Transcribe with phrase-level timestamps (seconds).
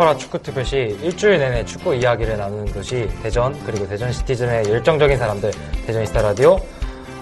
[0.00, 5.50] 응답하라 축구 특별시 일주일 내내 축구 이야기를 나누는 곳이 대전 그리고 대전 시티즌의 열정적인 사람들
[5.86, 6.58] 대전 이스타 라디오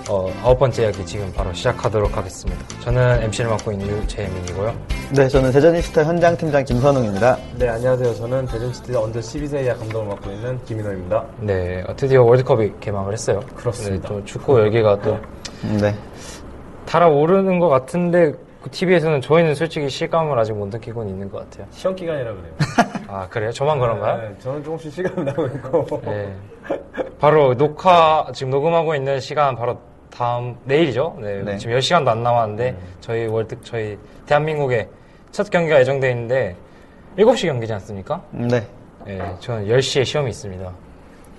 [0.08, 2.66] 어, 아홉 번째 이야기 지금 바로 시작하도록 하겠습니다.
[2.80, 4.74] 저는 MC를 맡고 있는 유재민이고요.
[5.14, 7.36] 네, 저는 대전이스타 현장 팀장 김선웅입니다.
[7.58, 8.14] 네, 안녕하세요.
[8.14, 11.26] 저는 대전시티 under 12세 이하 감독을 맡고 있는 김인호입니다.
[11.40, 13.40] 네, 어, 드디어 월드컵이 개막을 했어요.
[13.54, 14.08] 그렇습니다.
[14.08, 15.18] 네, 또 축구 열기가 또
[15.78, 15.94] 네.
[16.86, 18.32] 달아오르는 것 같은데
[18.70, 21.66] TV에서는 저희는 솔직히 실감을 아직 못 느끼고는 있는 것 같아요.
[21.70, 22.52] 시험 기간이라 그래요.
[23.06, 23.52] 아 그래요?
[23.52, 24.28] 저만 그런가요?
[24.28, 26.00] 네, 저는 조금씩 실감이 나고 있고.
[26.04, 26.34] 네.
[27.18, 29.78] 바로 녹화, 지금 녹음하고 있는 시간 바로
[30.10, 31.16] 다음, 내일이죠?
[31.20, 31.42] 네.
[31.42, 31.56] 네.
[31.58, 34.88] 지금 10시간도 안 남았는데, 저희 월드, 저희 대한민국의
[35.30, 36.56] 첫 경기가 예정되어 있는데,
[37.16, 38.22] 7시 경기지 않습니까?
[38.30, 38.66] 네.
[39.04, 39.36] 네.
[39.40, 40.72] 저는 10시에 시험이 있습니다.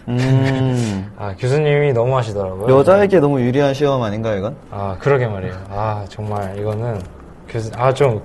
[0.09, 2.75] 음, 아, 교수님이 너무 하시더라고요.
[2.79, 4.55] 여자에게 너무 유리한 시험 아닌가요, 이건?
[4.71, 5.53] 아, 그러게 말이에요.
[5.69, 6.99] 아, 정말 이거는
[7.47, 8.21] 교수, 아, 좀,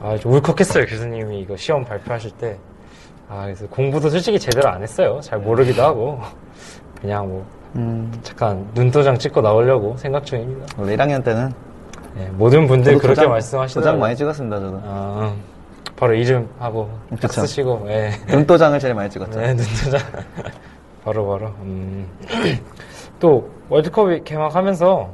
[0.00, 0.86] 아, 좀 울컥했어요.
[0.86, 2.58] 교수님이 이거 시험 발표하실 때.
[3.28, 5.20] 아, 그래서 공부도 솔직히 제대로 안 했어요.
[5.22, 6.20] 잘 모르기도 하고.
[7.00, 10.66] 그냥 뭐, 음, 잠깐 눈도장 찍고 나오려고 생각 중입니다.
[10.78, 11.52] 원래 1학년 때는
[12.14, 13.90] 네, 모든 분들 그렇게 도장- 말씀하시더라고요.
[13.92, 14.80] 도장 많이 찍었습니다, 저도.
[14.84, 15.32] 아,
[15.96, 17.32] 바로 이름하고 딱.
[17.32, 18.10] 쓰시고, 예.
[18.28, 19.38] 눈도장을 제일 많이 찍었죠.
[19.40, 20.00] 네, 눈도장.
[21.10, 21.46] 바로 바로.
[21.62, 22.06] 음.
[23.18, 25.10] 또 월드컵이 개막하면서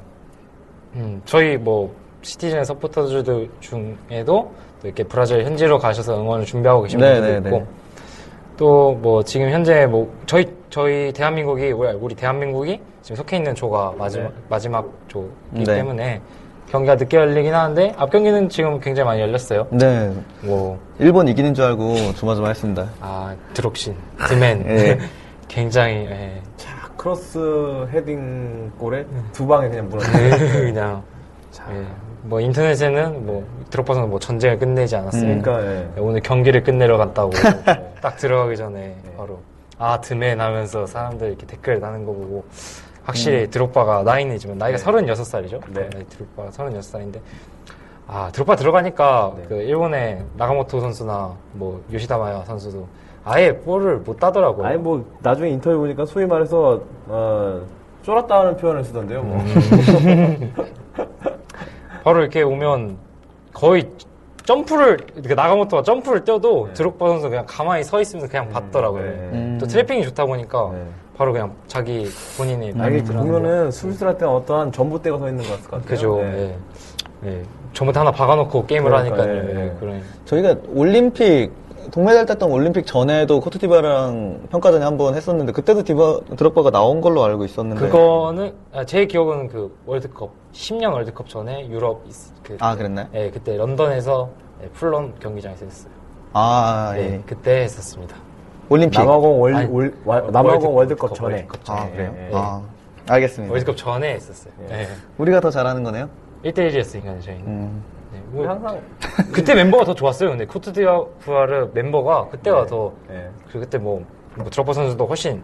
[0.97, 4.53] 음, 저희 뭐 시티즌 서포터즈들 중에도
[4.83, 7.67] 또 이렇게 브라질 현지로 가셔서 응원을 준비하고 계신 네, 분들도 네, 있고 네.
[8.59, 14.33] 또뭐 지금 현재 뭐 저희 저희 대한민국이 우리, 우리 대한민국이 지금 속해 있는 조가 마지막
[14.49, 15.77] 마지막 조이기 네.
[15.77, 16.21] 때문에
[16.71, 19.67] 경기가 늦게 열리긴 하는데 앞 경기는 지금 굉장히 많이 열렸어요.
[19.71, 20.13] 네.
[20.43, 22.91] 뭐 일본 이기는 줄 알고 조마조마했습니다.
[23.01, 23.95] 아, 드록신,
[24.29, 24.65] 드맨.
[24.69, 24.99] 예.
[25.57, 26.43] 굉장히, 예.
[26.59, 30.37] 자, 크로스 헤딩 골에 두 방에 그냥 물었어요.
[30.53, 31.03] 그냥,
[31.71, 31.87] 예.
[32.25, 35.51] 뭐, 인터넷에는 뭐, 드록바서는 뭐 전쟁을 끝내지 않았으니까.
[35.51, 35.89] 그러니까, 예.
[35.99, 37.31] 오늘 경기를 끝내러 갔다고.
[38.03, 39.41] 딱 들어가기 전에 바로,
[39.79, 42.45] 아, 드맨 하면서 사람들 이렇게 댓글 다는 거 보고.
[43.05, 44.85] 확실히 드록바가 나이는지만 나이가 네.
[44.85, 45.61] 36살이죠?
[45.73, 45.89] 네.
[46.11, 47.19] 드록바가 36살인데.
[48.09, 49.45] 아, 드록바 들어가니까 네.
[49.49, 52.87] 그 일본의 나가모토 선수나 뭐 요시다마야 선수도
[53.29, 54.65] 아예 볼을 못 따더라고요.
[54.65, 57.61] 아니, 뭐, 나중에 인터뷰 보니까 소위 말해서, 어,
[58.05, 59.37] 쫄았다는 표현을 쓰던데요, 뭐.
[59.39, 60.55] 음.
[62.05, 62.97] 바로 이렇게 오면
[63.53, 63.91] 거의
[64.45, 66.75] 점프를 그 나가모토가 점프를 뛰어도 네.
[66.75, 69.03] 드록바 선수 그냥 가만히 서 있으면서 그냥 봤더라고요.
[69.03, 69.09] 네.
[69.33, 69.59] 음.
[69.61, 70.85] 또 트래핑이 좋다 보니까 네.
[71.17, 72.07] 바로 그냥 자기
[72.39, 75.89] 본인이 들어가는 보면은 수비수할 때는 어떠한 전봇대가 서 있는 것 같을 것 같아요.
[75.89, 76.17] 그죠.
[76.19, 76.57] 네.
[77.25, 77.29] 예.
[77.29, 77.43] 예.
[77.73, 79.37] 전부터 하나 박아놓고 게임을 그러니까, 하니까요.
[79.37, 79.65] 예, 예.
[79.65, 80.01] 예, 그래.
[80.27, 81.51] 저희가 올림픽,
[81.91, 87.45] 동메달 땄던 올림픽 전에도 코트디바랑 평가전에 한 번 했었는데, 그때도 디바, 드럭바가 나온 걸로 알고
[87.45, 87.87] 있었는데.
[87.89, 93.09] 그거는 아, 제 기억은 그 월드컵 10년 월드컵 전에 유럽 있- 그, 아, 그랬나요?
[93.15, 94.31] 예, 그때 런던에서
[94.63, 95.93] 예, 풀런 경기장에서 했어요.
[96.33, 97.23] 아, 예, 예.
[97.27, 98.17] 그때 했었습니다.
[98.69, 98.99] 올림픽.
[98.99, 101.35] 남아공 월, 아니, 월, 와- 남아공 월드컵, 월드컵, 전에.
[101.35, 101.79] 월드컵 전에.
[101.81, 102.15] 아, 그래요?
[102.17, 102.31] 예, 예.
[102.35, 102.63] 아,
[103.09, 103.53] 알겠습니다.
[103.53, 104.53] 월드컵 전에 했었어요.
[104.71, 104.87] 예.
[105.19, 106.09] 우리가 더 잘하는 거네요?
[106.45, 107.47] 1대1이었으니까요, 저희는.
[107.47, 107.83] 음.
[108.33, 108.81] 네, 우리 뭐, 항상.
[109.33, 110.31] 그때 멤버가 더 좋았어요.
[110.31, 112.67] 근데 코트디아부아르 멤버가 그때가 네.
[112.67, 113.29] 더, 예.
[113.51, 114.05] 그 그때 뭐,
[114.37, 115.43] 뭐 드러퍼 선수도 훨씬.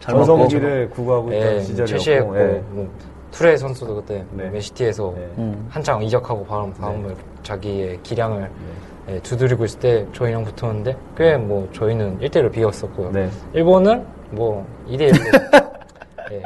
[0.00, 1.86] 전성기를 구가하고 있던 예, 시절이었고.
[1.86, 2.62] 최시했고, 예.
[2.70, 2.88] 뭐,
[3.32, 4.48] 투레 선수도 그때 네.
[4.48, 5.28] 맨시티에서 네.
[5.38, 5.66] 음.
[5.70, 8.50] 한창 이적하고 바로 다음을 자기의 기량을
[9.10, 13.10] 예, 두드리고 있을 때 저희랑 붙었는데 꽤 뭐 저희는 1대1로 비겼었고요.
[13.10, 13.28] 네.
[13.52, 15.18] 일본은 뭐 2대1로
[16.32, 16.42] 예,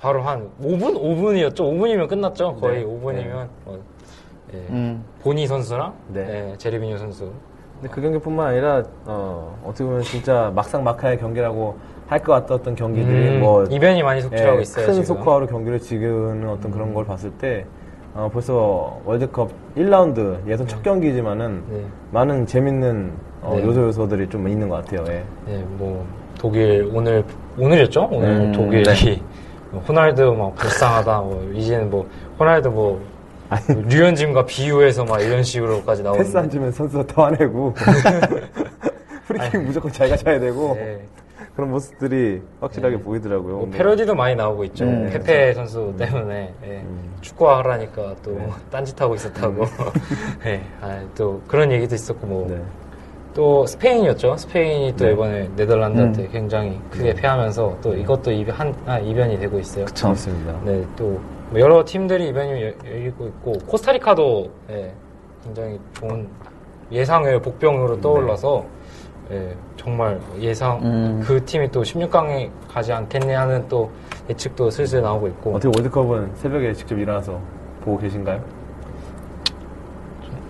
[0.00, 0.94] 바로 한 5분?
[1.00, 1.56] 5분이었죠.
[1.60, 2.56] 5분이면 끝났죠.
[2.56, 2.84] 거의 네.
[2.84, 3.78] 5분이면 뭐,
[4.54, 5.04] 예, 음.
[5.22, 6.50] 보니 선수랑 네.
[6.52, 7.30] 예, 제르비뉴 선수
[7.80, 11.76] 근데 그 경기뿐만 아니라, 어, 어떻게 보면 진짜 막상 막하의 경기라고
[12.06, 14.86] 할 것 같던 어떤 경기들이 음, 뭐 이변이 많이 속출하고 예, 있어요.
[14.86, 15.16] 큰 지금.
[15.16, 17.64] 스코어로 경기를 지르는 어떤 그런 걸 봤을 때
[18.14, 21.84] 어, 벌써 월드컵 1라운드 예선 첫 경기지만은 네.
[22.10, 23.64] 많은 재밌는 어, 네.
[23.64, 25.04] 요소 요소들이 좀 있는 것 같아요.
[25.08, 25.24] 예.
[25.46, 26.04] 네, 뭐
[26.38, 27.24] 독일 오늘
[27.58, 28.08] 오늘이었죠?
[28.12, 29.22] 오늘 음, 독일이 네.
[29.70, 31.20] 뭐 호날드 막 불쌍하다.
[31.22, 32.06] 뭐 이제는 뭐
[32.38, 33.00] 호날드 뭐
[33.88, 36.22] 류현진과 비유해서 막 이런 식으로까지 나오는.
[36.22, 37.74] 패스 안 주면 선수가 더 화내고
[39.26, 41.00] 프리킥 무조건 자기가 차야 되고 네.
[41.54, 43.54] 그런 모습들이 확실하게 보이더라고요.
[43.54, 44.84] 뭐뭐 패러디도 많이 나오고 있죠.
[44.84, 45.10] 음.
[45.12, 46.84] 페페 선수 때문에 예.
[47.20, 48.38] 축구하라니까 또
[48.70, 49.64] 딴짓하고 있었다고.
[50.46, 50.62] 예.
[50.80, 52.46] 아, 또 그런 얘기도 있었고 뭐.
[52.48, 52.62] 네.
[53.34, 54.36] 또 스페인이었죠.
[54.36, 55.12] 스페인이 또 네.
[55.12, 56.28] 이번에 네덜란드한테 음.
[56.30, 59.86] 굉장히 크게 패하면서 또 이것도 이변, 한, 아, 이변이 되고 있어요.
[59.86, 60.08] 그쵸.
[60.08, 60.60] 그렇습니다.
[60.64, 61.18] 네, 또
[61.52, 64.92] 뭐 여러 팀들이 이변이 여- 열리고 있고 코스타리카도 예,
[65.44, 66.26] 굉장히 좋은
[66.90, 68.64] 예상을 복병으로 떠올라서
[69.30, 71.20] 예, 정말 예상 음.
[71.22, 73.90] 그 팀이 또 16강에 가지 않겠냐 하는 또
[74.30, 77.38] 예측도 슬슬 나오고 있고 어떻게 월드컵은 새벽에 직접 일어나서
[77.82, 78.42] 보고 계신가요?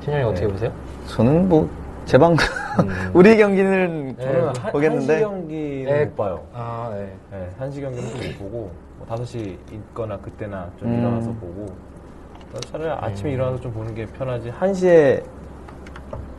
[0.02, 0.52] 팀장님 어떻게 네.
[0.52, 0.72] 보세요?
[1.08, 1.68] 저는 뭐
[2.04, 2.36] 제방
[3.12, 4.24] 우리 경기는 네.
[4.24, 5.12] 저는 한, 보겠는데.
[5.14, 6.04] 한시 경기는 네.
[6.04, 6.42] 못 봐요.
[6.52, 7.12] 아, 네.
[7.32, 8.70] 네, 한시 경기는 좀못 보고
[9.06, 10.98] 뭐 5시 있거나 그때나 좀 음.
[10.98, 11.66] 일어나서 보고
[12.70, 15.22] 차라리 아침에 일어나서 좀 보는 게 편하지 1시에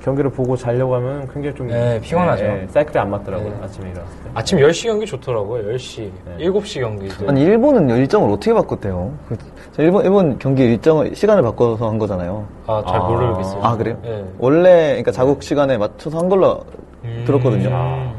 [0.02, 2.44] 경기를 보고 자려고 하면 굉장히 좀 네, 피곤하죠.
[2.44, 3.50] 네, 사이클이 안 맞더라고요.
[3.50, 3.56] 네.
[3.64, 4.30] 아침에 일어났을 때.
[4.34, 5.74] 아침 10시 경기 좋더라고요.
[5.74, 6.46] 10시, 네.
[6.46, 7.30] 7시 경기도.
[7.30, 9.14] 아니 일본은 일정을 어떻게 바꿨대요?
[9.30, 9.38] 그,
[9.72, 12.46] 저 일본 일본 경기 일정을 시간을 바꿔서 한 거잖아요.
[12.68, 13.08] 아, 잘 아.
[13.08, 13.64] 모르겠어요.
[13.64, 13.98] 아 그래요?
[14.04, 14.26] 네.
[14.40, 16.66] 원래 그러니까 자국 시간에 맞춰서 한 걸로
[17.06, 17.24] 음.
[17.26, 17.70] 들었거든요.
[17.72, 18.14] 아,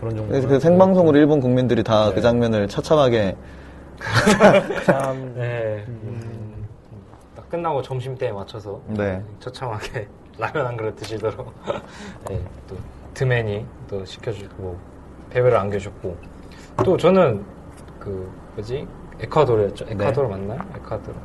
[0.00, 0.30] 그런 정도.
[0.30, 2.20] 그래서 그 생방송으로 일본 국민들이 다그 네.
[2.22, 3.36] 장면을 처참하게
[4.84, 5.34] 참.
[5.36, 5.84] 네.
[5.88, 6.66] 음,
[7.34, 9.22] 딱 끝나고 점심 때에 맞춰서 네.
[9.40, 10.08] 처참하게
[10.38, 11.52] 라면 한 그릇 드시도록.
[12.28, 12.76] 네, 또
[13.14, 14.80] 드맨이 또 시켜주고 뭐
[15.30, 16.16] 배배를 안겨줬고.
[16.84, 17.44] 또 저는
[17.98, 18.86] 그 뭐지?
[19.20, 19.86] 에콰도르였죠?
[19.88, 20.60] 에콰도르 맞나요?
[20.76, 21.18] 에콰도르.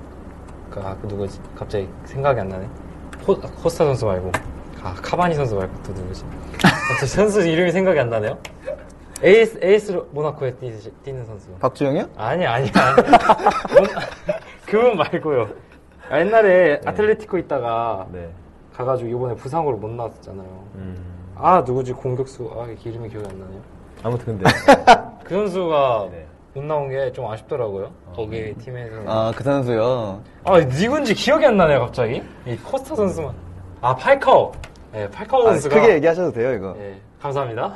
[0.72, 1.40] 그, 아, 그 누구지?
[1.56, 2.68] 갑자기 생각이 안 나네.
[3.24, 4.32] 코, 아, 코스타 선수 말고.
[4.82, 6.26] 아 카바니 선수 말고 또 누구지?
[6.62, 8.38] 갑자기 선수 이름이 생각이 안 나네요
[9.24, 10.72] 에이스 에이스 모나코에 뛰,
[11.04, 12.10] 뛰는 선수 박주영이요?
[12.18, 13.02] 아니, 아니, 아니.
[13.74, 13.88] 뭔-
[14.66, 15.48] 그분 말고요.
[16.10, 18.28] 아, 옛날에 아틀레티코 있다가 네.
[18.74, 20.64] 가가지고 이번에 부상으로 못 나왔잖아요.
[20.76, 20.98] 음.
[21.36, 21.94] 아, 누구지?
[21.94, 22.50] 공격수.
[22.54, 23.62] 아, 이름이 기억이 안 나네요.
[24.04, 24.44] 아무튼 근데
[25.24, 26.26] 그 선수가 네.
[26.56, 27.92] 못 나온 게 좀 아쉽더라고요.
[28.14, 28.96] 거기 팀에서.
[29.08, 30.22] 아, 아그 선수요.
[30.70, 32.22] 누군지 기억이 안 나네요, 갑자기.
[32.46, 33.34] 이 코스타 선수만.
[33.80, 34.52] 아, 팔카오.
[34.94, 35.76] 네, 팔카오 아, 선수가.
[35.82, 36.74] 크게 얘기하셔도 돼요 이거.
[36.78, 37.74] 네, 감사합니다.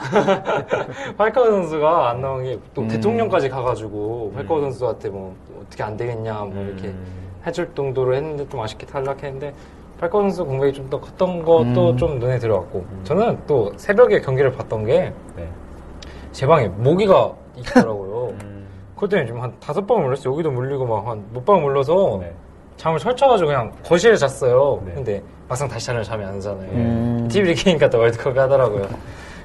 [1.18, 2.88] 팔카오 선수가 안 나온 게또 음.
[2.88, 7.06] 대통령까지 가가지고 팔카오 선수한테 뭐 어떻게 안 되겠냐 뭐 이렇게 음.
[7.46, 9.52] 해줄 정도로 했는데 좀 아쉽게 탈락했는데
[10.00, 11.98] 팔카오 선수 공백이 좀 더 컸던 것도 음.
[11.98, 16.46] 좀 눈에 들어왔고 저는 또 새벽에 경기를 봤던 게제 네.
[16.48, 18.28] 방에 모기가 있더라고요.
[18.44, 18.68] 음.
[18.94, 20.32] 그것 때문에 좀한 다섯 방 물렸어요.
[20.34, 22.32] 여기도 물리고 막한몇방 물려서 네.
[22.76, 24.84] 잠을 설쳐가지고 그냥 거실에 잤어요.
[24.86, 24.94] 네.
[24.94, 26.72] 근데 막상 다시 자면 잠이 안 자잖아요.
[26.72, 27.28] 음.
[27.30, 28.88] TV를 켜니까 또 월드컵이 하더라고요.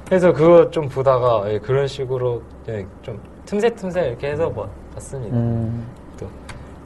[0.06, 5.36] 그래서 그거 좀 보다가 예, 그런 식으로 예, 좀 틈새 틈새 이렇게 해서 봐- 봤습니다.
[5.36, 5.86] 음.
[6.18, 6.26] 또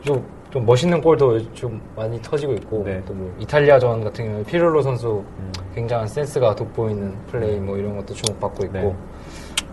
[0.03, 3.03] 좀, 좀 멋있는 골도 좀 많이 터지고 있고 네.
[3.07, 5.53] 또뭐 이탈리아전 같은 경우에 피를로 선수 음.
[5.75, 8.95] 굉장한 센스가 돋보이는 플레이 뭐 이런 것도 주목받고 있고 네.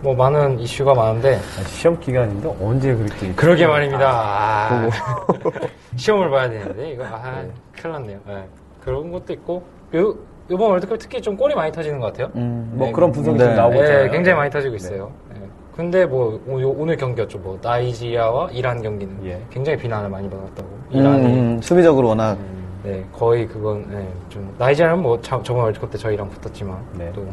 [0.00, 4.10] 뭐 많은 이슈가 많은데 아, 시험 기간인데 언제 그렇게 그러게 말입니다.
[4.10, 4.88] 아,
[5.96, 7.50] 시험을 봐야 되는데 이거 아, 네.
[7.80, 8.18] 큰일 났네요.
[8.28, 8.44] 예.
[8.84, 9.62] 그런 것도 있고
[9.94, 10.14] 요
[10.50, 12.30] 이번 월드컵 특히 좀 골이 많이 터지는 것 같아요.
[12.36, 12.72] 음.
[12.74, 13.44] 뭐 네, 그런 분석이 네.
[13.46, 14.10] 좀 나오고 예, 있잖아요.
[14.10, 14.76] 굉장히 많이 터지고 네.
[14.76, 15.10] 있어요.
[15.34, 15.40] 예.
[15.74, 17.38] 근데 뭐 오- 오늘 경기였죠.
[17.38, 19.40] 뭐 나이지리아와 이란 경기는 예.
[19.50, 20.68] 굉장히 비난을 많이 받았다고.
[20.68, 22.36] 음, 이란이 음, 수비적으로 워낙
[22.82, 27.10] 네 거의 그건 예, 좀 나이지리아는 뭐 자- 저번 월드컵 때 저희랑 붙었지만 네.
[27.14, 27.26] 또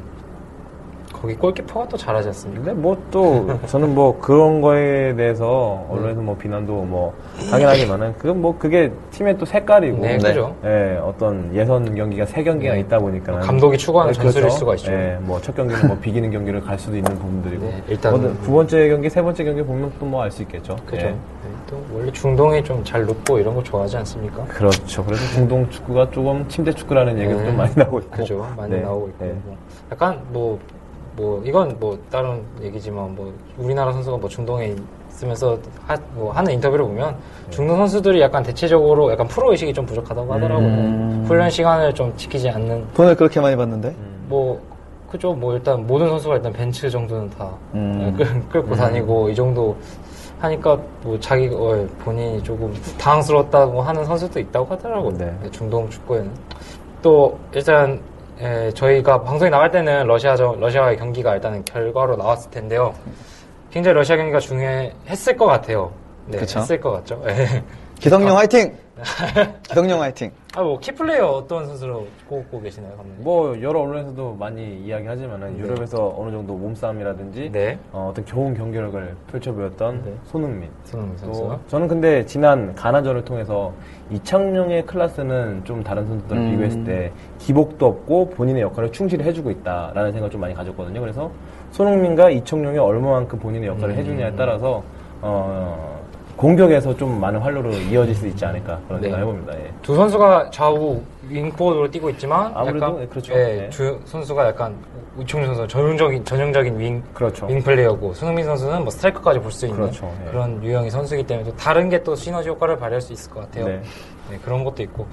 [1.21, 2.63] 거기 골키퍼가 또 잘하지 않습니까?
[2.63, 7.13] 근데 뭐 또 저는 뭐 그런 거에 대해서 언론에서 뭐 비난도 뭐
[7.51, 10.29] 하긴 하지만은 그건 뭐 그게 팀의 또 색깔이고 네, 네.
[10.29, 10.55] 그죠.
[10.63, 12.79] 예, 어떤 예선 경기가 세 경기가 네.
[12.79, 14.57] 있다 보니까 감독이 추구하는 네, 전술일 그렇죠.
[14.57, 14.91] 수가 있죠.
[14.91, 18.89] 예, 뭐 첫 경기는 뭐 비기는 경기를 갈 수도 있는 부분들이고 네, 일단은 뭐두 번째
[18.89, 20.75] 경기, 세 번째 경기 보면 또 뭐 알 수 있겠죠.
[20.85, 21.05] 그죠.
[21.07, 21.09] 예.
[21.11, 21.15] 네,
[21.69, 24.43] 또 원래 중동이 좀잘 눕고 이런 거 좋아하지 않습니까?
[24.45, 25.03] 그렇죠.
[25.03, 27.45] 그래서 중동 축구가 조금 침대 축구라는 얘기도 네.
[27.47, 28.17] 좀 많이 나오고 있고.
[28.17, 28.47] 그죠.
[28.57, 28.81] 많이 네.
[28.81, 29.25] 나오고 있고.
[29.25, 29.33] 네.
[29.45, 29.57] 뭐
[29.91, 30.59] 약간 뭐,
[31.13, 34.75] 뭐, 이건 뭐 다른 얘기지만 뭐 우리나라 선수가 뭐 중동에
[35.09, 37.15] 있으면서 하, 뭐 하는 인터뷰를 보면
[37.49, 40.67] 중동 선수들이 약간 대체적으로 약간 프로 의식이 좀 부족하다고 하더라고요.
[40.67, 41.25] 음.
[41.27, 43.93] 훈련 시간을 좀 지키지 않는 돈을 그렇게 많이 받는데.
[44.27, 44.59] 뭐,
[45.09, 45.33] 그죠.
[45.33, 48.15] 뭐 일단 모든 선수가 일단 벤츠 정도는 다 음.
[48.17, 49.75] 끌, 끌고 다니고 이 정도
[50.39, 55.17] 하니까 뭐 자기 어, 본인이 조금 당황스러웠다고 하는 선수도 있다고 하더라고요.
[55.17, 55.37] 네.
[55.51, 56.31] 중동 축구에는
[57.01, 57.99] 또 일단
[58.41, 62.93] 에, 저희가 방송에 나갈 때는 러시아전 러시아와의 경기가 일단은 결과로 나왔을 텐데요.
[63.71, 65.91] 굉장히 러시아 경기가 중요했을 것 같아요.
[66.25, 66.59] 네, 그쵸.
[66.59, 67.23] 했을 것 같죠.
[67.27, 67.63] 예.
[67.99, 68.75] 기성용 화이팅!
[69.63, 70.31] 기성용 화이팅!
[70.55, 73.23] 아, 뭐, 키플레이어 어떤 선수로 꼽고 계시나요, 감독님?
[73.23, 75.59] 뭐 여러 언론에서도 많이 이야기하지만은 네.
[75.59, 77.79] 유럽에서 어느 정도 몸싸움이라든지 네.
[77.91, 80.13] 어, 떤 좋은 경기력을 펼쳐 보였던 네.
[80.25, 80.69] 손흥민.
[80.83, 81.59] 손흥민 또 선수.
[81.67, 83.73] 저는 근데 지난 가나전을 통해서
[84.11, 86.51] 이창용의 클래스는 좀 다른 선수들을 음.
[86.51, 90.99] 비교했을 때 기복도 없고 본인의 역할을 충실히 해주고 있다라는 생각을 좀 많이 가졌거든요.
[90.99, 91.31] 그래서
[91.71, 93.99] 손흥민과 이청용이 얼마만큼 본인의 역할을 음.
[93.99, 94.83] 해주냐에 따라서
[95.21, 96.00] 어,
[96.35, 99.07] 공격에서 좀 많은 활로로 이어질 수 있지 않을까 그런 네.
[99.09, 99.53] 생각 해봅니다.
[99.59, 99.71] 예.
[99.81, 103.33] 두 선수가 좌우 윙포드로 뛰고 있지만 아무래도, 약간 네, 그렇죠.
[103.33, 103.69] 예, 네.
[103.69, 104.75] 두 선수가 약간
[105.17, 107.45] 우청용 선수 전형적인 전형적인 윙 그렇죠.
[107.47, 110.05] 윙 플레이어고 손흥민 선수는 뭐 스트라이커까지 볼 수 있는 그렇죠.
[110.23, 110.31] 네.
[110.31, 113.65] 그런 유형의 선수이기 때문에 또 다른 게 또 시너지 효과를 발휘할 수 있을 것 같아요.
[113.67, 113.81] 네.
[114.29, 115.05] 네, 그런 것도 있고.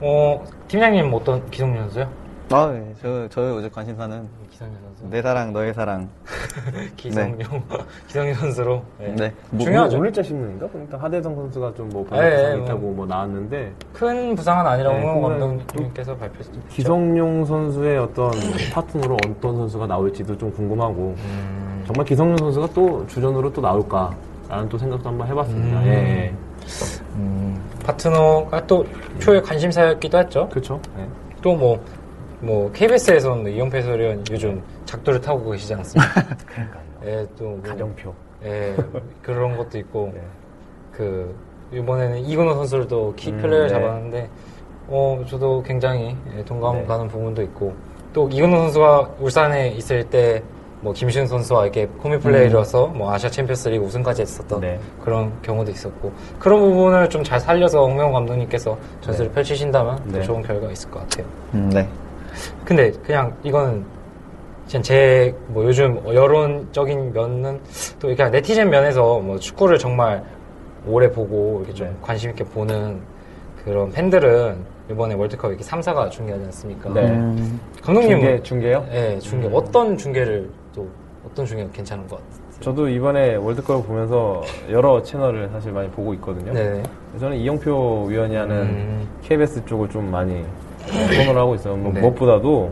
[0.00, 2.08] 어, 팀장님 어떤 기성용 선수요?
[2.50, 2.94] 아, 네.
[3.00, 5.08] 저, 저의 요즘 관심사는 기성용 선수.
[5.10, 6.08] 내 사랑, 너의 사랑.
[6.96, 7.38] 기성용
[8.06, 8.82] 기성용 선수로.
[8.98, 9.14] 네.
[9.16, 9.32] 네.
[9.50, 9.98] 뭐, 중요하죠.
[9.98, 10.66] 오늘자 신문인가?
[10.66, 12.64] 보니까 하대성 선수가 좀뭐 예, 예, 부상 뭐.
[12.64, 16.52] 있다고 뭐 나왔는데 큰 부상은 아니라고 네, 감독님께서 발표했죠.
[16.68, 18.30] 기성용 선수의 어떤
[18.72, 24.76] 파트너로 어떤 선수가 나올지도 좀 궁금하고 음, 정말 기성용 선수가 또 주전으로 또 나올까라는 또
[24.76, 25.80] 생각도 한번 해봤습니다.
[25.80, 25.86] 음.
[25.86, 26.34] 예, 예.
[27.16, 28.84] 음, 파트너가 또
[29.18, 30.48] 초미의 관심사였기도 했죠.
[30.50, 30.80] 그렇죠.
[30.98, 31.06] 예.
[31.44, 31.78] 또 뭐,
[32.44, 36.12] 뭐, KBS에서는 이영표 해설위원 요즘 작두를 타고 계시지 않습니까?
[36.46, 36.82] 그러니까요.
[37.06, 38.14] 예, 또, 뭐, 갓영표.
[38.44, 38.76] 예,
[39.22, 40.20] 그런 것도 있고, 네.
[40.92, 41.34] 그,
[41.72, 43.68] 이번에는 이근호 선수를 또키 음, player를 네.
[43.68, 44.30] 잡았는데,
[44.88, 46.84] 어, 저도 굉장히 예, 동감 네.
[46.84, 47.72] 가는 부분도 있고,
[48.12, 50.42] 또 이근호 선수가 울산에 있을 때,
[50.82, 54.78] 뭐, 김신욱 선수와 이렇게 콤비 플레이로서 뭐, 아시아 챔피언스 리그 우승까지 했었던 네.
[55.02, 60.22] 그런 경우도 있었고, 그런 부분을 좀 잘 살려서 홍명호 감독님께서 전술을 펼치신다면 더 네.
[60.22, 61.26] 좋은 결과가 있을 것 같아요.
[61.54, 61.88] 음, 네.
[62.64, 63.84] 근데 그냥 이거는
[64.68, 67.60] 그냥 제뭐 요즘 여론적인 면은
[67.98, 70.24] 또 이렇게 네티즌 면에서 뭐 축구를 정말
[70.86, 71.96] 오래 보고 이렇게 좀 네.
[72.00, 73.00] 관심 있게 보는
[73.64, 76.92] 그런 팬들은 이번에 월드컵 이렇게 3사가 중요하지 않습니까?
[76.92, 77.10] 네.
[77.10, 78.86] 음, 감독님은 중계, 중계요?
[78.90, 79.54] 네, 중계 음.
[79.54, 80.86] 어떤 중계를 또
[81.26, 82.44] 어떤 중계가 괜찮은 것 같아요?
[82.60, 86.52] 저도 이번에 월드컵 보면서 여러 채널을 사실 많이 보고 있거든요.
[86.52, 86.82] 네.
[87.18, 89.08] 저는 이영표 위원이 하는 음.
[89.22, 90.44] KBS 쪽을 좀 많이
[90.88, 91.76] 선호를 하고 있어요.
[91.76, 92.00] 뭐 네.
[92.00, 92.70] 무엇보다도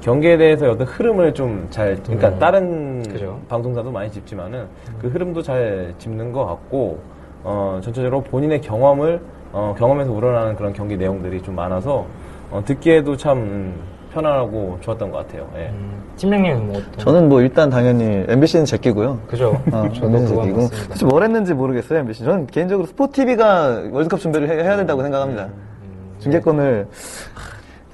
[0.00, 2.38] 경기에 대해서 어떤 흐름을 좀 잘, 그러니까 음.
[2.38, 3.40] 다른 그죠.
[3.48, 4.66] 방송사도 많이 짚지만은
[5.00, 6.98] 그 흐름도 잘 짚는 것 같고,
[7.42, 9.20] 어, 전체적으로 본인의 경험을,
[9.52, 12.04] 어, 경험에서 우러나는 그런 경기 내용들이 좀 많아서,
[12.50, 13.74] 어, 듣기에도 참 음,
[14.12, 15.48] 편안하고 좋았던 것 같아요.
[15.56, 15.70] 예.
[15.70, 16.92] 음, 팀장님은 뭐 어떤?
[16.98, 19.18] 저는 뭐 일단 당연히 MBC는 제끼고요.
[19.26, 19.60] 그죠.
[19.72, 20.60] 어, 저도 MBC는 그건 제끼고.
[20.60, 20.88] 맞습니다.
[20.90, 22.24] 사실 뭘 했는지 모르겠어요, MBC.
[22.24, 25.44] 저는 개인적으로 스포티비가 월드컵 준비를 해, 야 된다고 생각합니다.
[25.46, 26.86] 음, 중계권을.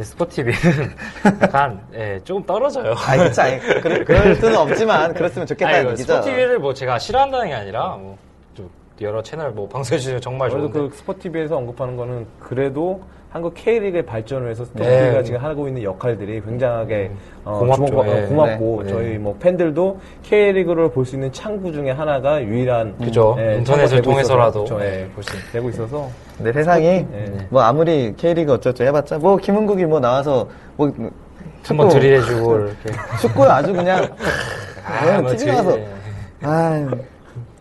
[0.01, 0.57] 네, 스포티비는
[1.43, 2.95] 약간 예, 조금 떨어져요.
[3.07, 6.15] 아니, 그치, 아니, 그럴, 그럴 수는 없지만, 그랬으면 좋겠다는 아니, 얘기죠.
[6.15, 8.71] 스포티비를 뭐 제가 싫어한다는 게 아니라 뭐좀
[9.03, 14.05] 여러 채널 뭐 방송해 주시면 정말 그래도 좋은데 그 스포티비에서 언급하는 거는 그래도 한국 K리그의
[14.07, 15.23] 발전을 위해서 스포티비가 네.
[15.23, 17.13] 지금 하고 있는 역할들이 굉장하게
[17.45, 17.85] 어, 고맙죠.
[17.87, 18.27] 주목받- 어, 예.
[18.27, 18.91] 고맙고 네.
[18.91, 24.65] 저희 뭐 팬들도 K리그를 볼 수 있는 창구 중에 하나가 유일한 그죠 예, 인터넷을 통해서라도
[24.65, 27.07] 있어서, 예, 예, 볼수 있는 되고 있어서 근데 세상이, 예.
[27.51, 30.93] 뭐 아무리 K리그 어쩌고 해봤자, 뭐 김은국이 뭐 나와서, 뭐,
[31.65, 34.09] 한번 축구, 이렇게 축구에 아주 그냥,
[34.85, 35.89] 아, 뭐 TV 나가서, 예.
[36.43, 36.89] 아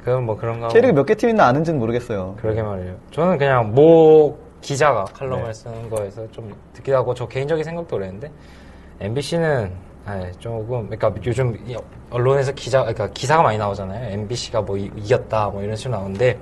[0.03, 0.69] 그건 뭐 그런가.
[0.69, 2.35] K리그 몇 개 팀 있나 아는지는 모르겠어요.
[2.41, 5.53] 그러게 말이에요 저는 그냥 모 기자가 칼럼을 네.
[5.53, 8.31] 쓰는 거에서 좀 듣기도 하고 저 개인적인 생각도 그랬는데
[8.99, 9.71] MBC는
[10.39, 11.77] 조금 그러니까 요즘 이
[12.09, 16.37] 언론에서 기자 그러니까 기사가 많이 나오잖아요 MBC가 뭐 이, 겼다 뭐 이런 식으로 나오는데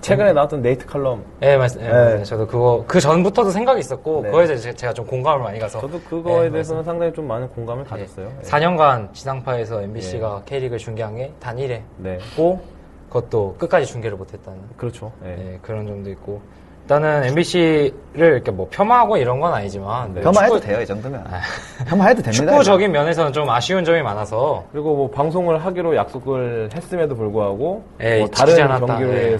[0.00, 1.90] 최근에 나왔던 네이트 칼럼 예, 맞, 예, 네.
[1.90, 2.24] 맞아요.
[2.24, 4.30] 저도 그거, 그 전부터도 생각이 있었고, 네.
[4.30, 5.78] 그거에 대해서 제- 제가 좀 공감을 많이 가서.
[5.78, 8.32] 저도 그거에 예, 대해서는 상당히 좀 많은 공감을 예, 가졌어요.
[8.38, 8.42] 예.
[8.42, 11.82] 4년간 지상파에서 MBC가 K리그를 중계한 게단 1회.
[11.98, 12.62] 네, 고,
[13.08, 14.58] 그것도 끝까지 중계를 못했다는.
[14.78, 15.12] 그렇죠.
[15.22, 15.36] 예.
[15.38, 16.40] 예, 그런 점도 있고.
[16.90, 20.12] 일단은 MBC를 이렇게 뭐 폄하하고 이런 건 아니지만.
[20.12, 20.20] 네.
[20.22, 21.24] 폄하해도 축구- 돼요, 이 정도면.
[21.86, 22.32] 폄하해도 됩니다.
[22.52, 24.64] 축구적인 면에서는 좀 아쉬운 점이 많아서.
[24.72, 28.86] 그리고 뭐 방송을 하기로 약속을 했음에도 불구하고 예, 뭐 다른 않았다.
[28.86, 29.34] 경기를 예.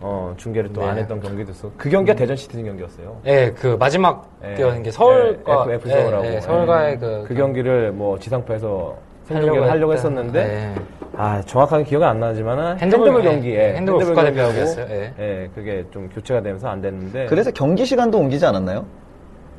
[0.00, 1.02] 어, 중계를 또안 네.
[1.02, 1.70] 했던 경기도 있어.
[1.78, 3.16] 그 경기가 대전 시티즌 경기였어요.
[3.26, 4.54] 예, 그 마지막 예.
[4.82, 5.66] 게 서울과.
[5.70, 6.26] 예, FF 서울하고.
[6.26, 7.24] 예, 서울과의 그.
[7.28, 8.96] 그 경기를 뭐 지상파에서
[9.28, 9.92] 하려고 했다.
[9.92, 10.74] 했었는데 예.
[11.16, 14.86] 아 정확하게 기억이 안 나지만은 핸드볼, 핸드볼, 예, 경기에 예, 핸드볼 국가대표 경기하고, 경기였어요.
[14.90, 15.12] 예.
[15.18, 18.84] 예, 그게 좀 교체가 되면서 안 됐는데 그래서 경기 시간도 옮기지 않았나요?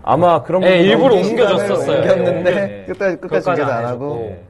[0.03, 1.97] 아마 그런 예, 일부러 옮겨줬었어요.
[2.01, 2.85] 옮겼는데 예.
[2.91, 3.85] 끝까지 끝까지 중계도 안.
[3.85, 4.43] 하고 예.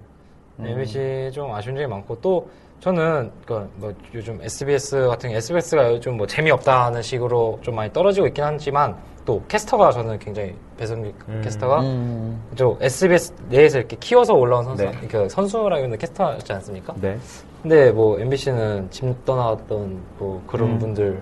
[0.57, 6.17] 네, MBC 좀 아쉬운 점이 많고 또 저는 그뭐 요즘 SBS 같은 게 SBS가 요즘
[6.17, 8.95] 뭐 재미없다는 식으로 좀 많이 떨어지고 있긴 하지만
[9.25, 11.41] 또 캐스터가 저는 굉장히 배성규 음.
[11.43, 12.39] 캐스터가 음.
[12.55, 14.91] 저 SBS 내에서 이렇게 키워서 올라온 선수, 네.
[15.09, 16.93] 그 선수라기보다 캐스터지 않습니까?
[17.01, 17.17] 네.
[17.63, 20.77] 근데 뭐 MBC는 짐 떠나왔던 뭐 그런 음.
[20.77, 21.19] 분들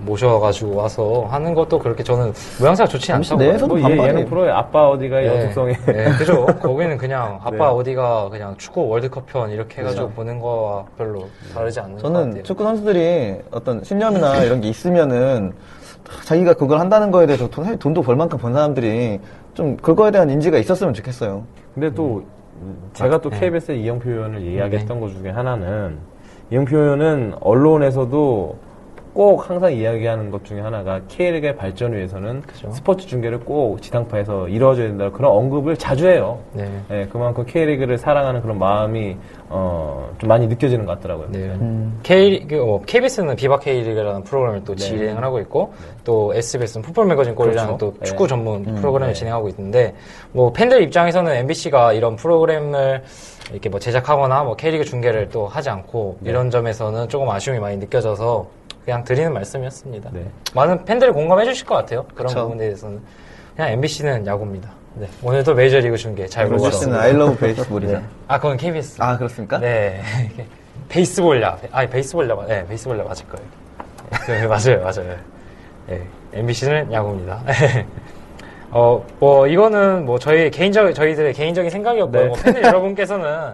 [0.00, 3.40] 모셔가지고 와서 하는 것도 그렇게 저는 모양새가 좋지 않다고.
[3.42, 5.26] 내에서도 뭐 얘, 반반이- 예능 프로의 아빠 어디가 네.
[5.28, 6.44] 연속성에 네, 그죠.
[6.60, 7.64] 거기는 그냥 아빠 네.
[7.64, 10.14] 어디가 그냥 축구 월드컵 편 이렇게 해가지고 그렇죠.
[10.16, 12.42] 보는 거와 별로 다르지 않는 것 저는 같아요.
[12.42, 15.54] 축구 선수들이 어떤 신념이나 이런 게 있으면은
[16.24, 19.20] 자기가 그걸 한다는 거에 대해서 돈, 돈도 벌 만큼 번 사람들이
[19.54, 21.44] 좀 그거에 대한 인지가 있었으면 좋겠어요.
[21.74, 22.24] 근데 또
[22.92, 23.38] 제가 또 네.
[23.40, 25.98] KBS의 이영표 의원을 이야기했던 것 중에 하나는
[26.50, 28.67] 이영표 의원은 언론에서도
[29.18, 32.70] 꼭 항상 이야기하는 것 중에 하나가 K리그의 발전 위해서는 그죠.
[32.70, 36.38] 스포츠 중계를 꼭 지상파에서 이루어져야 된다 그런 언급을 자주 해요.
[36.52, 36.70] 네.
[36.92, 39.16] 예, 그만큼 K리그를 사랑하는 그런 마음이
[39.48, 41.32] 어, 좀 많이 느껴지는 것 같더라고요.
[41.32, 41.38] 네.
[41.40, 41.98] 음.
[42.04, 44.84] K리그, 어, KBS는 비바 K리그라는 프로그램을 또 네.
[44.84, 45.72] 진행을 하고 있고,
[46.04, 47.96] 또 SBS는 풋볼 매거진 골이라는 그렇죠.
[47.98, 48.28] 또 축구 네.
[48.28, 49.18] 전문 음, 프로그램을 네.
[49.18, 49.96] 진행하고 있는데,
[50.30, 53.02] 뭐 팬들 입장에서는 MBC가 이런 프로그램을
[53.50, 56.30] 이렇게 뭐 제작하거나 뭐 K리그 중계를 또 하지 않고, 네.
[56.30, 58.57] 이런 점에서는 조금 아쉬움이 많이 느껴져서
[58.88, 60.08] 그냥 드리는 말씀이었습니다.
[60.14, 60.24] 네.
[60.54, 62.06] 많은 팬들이 공감해 주실 것 같아요.
[62.14, 62.44] 그런 그쵸.
[62.44, 63.02] 부분에 대해서는.
[63.54, 64.70] 그냥 MBC는 야구입니다.
[64.94, 65.06] 네.
[65.22, 67.02] 오늘도 메이저리그 중계 잘 보고 MBC는 왔습니다.
[67.02, 68.02] I love 베이스볼이죠.
[68.28, 68.96] 아, 그건 KBS.
[69.02, 69.58] 아, 그렇습니까?
[69.58, 70.00] 네.
[70.88, 71.58] 베이스볼 야.
[71.70, 72.36] 아, 베이스볼 야.
[72.48, 73.46] 네, 베이스볼 야 맞을 거예요.
[74.26, 75.16] 네, 맞아요, 맞아요.
[75.86, 76.02] 네,
[76.32, 77.42] MBC는 야구입니다.
[78.70, 82.22] 어, 뭐, 이거는 뭐, 저희 개인적, 저희들의 개인적인 생각이었고요.
[82.22, 82.28] 네.
[82.28, 83.52] 뭐 팬들 여러분께서는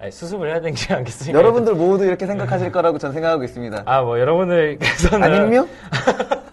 [0.00, 1.36] 아니, 수습을 해야 되지 않겠습니까?
[1.38, 3.82] 여러분들 모두 이렇게 생각하실 거라고 저는 생각하고 있습니다.
[3.84, 5.22] 아, 뭐, 여러분들께서는.
[5.22, 5.68] 아님요?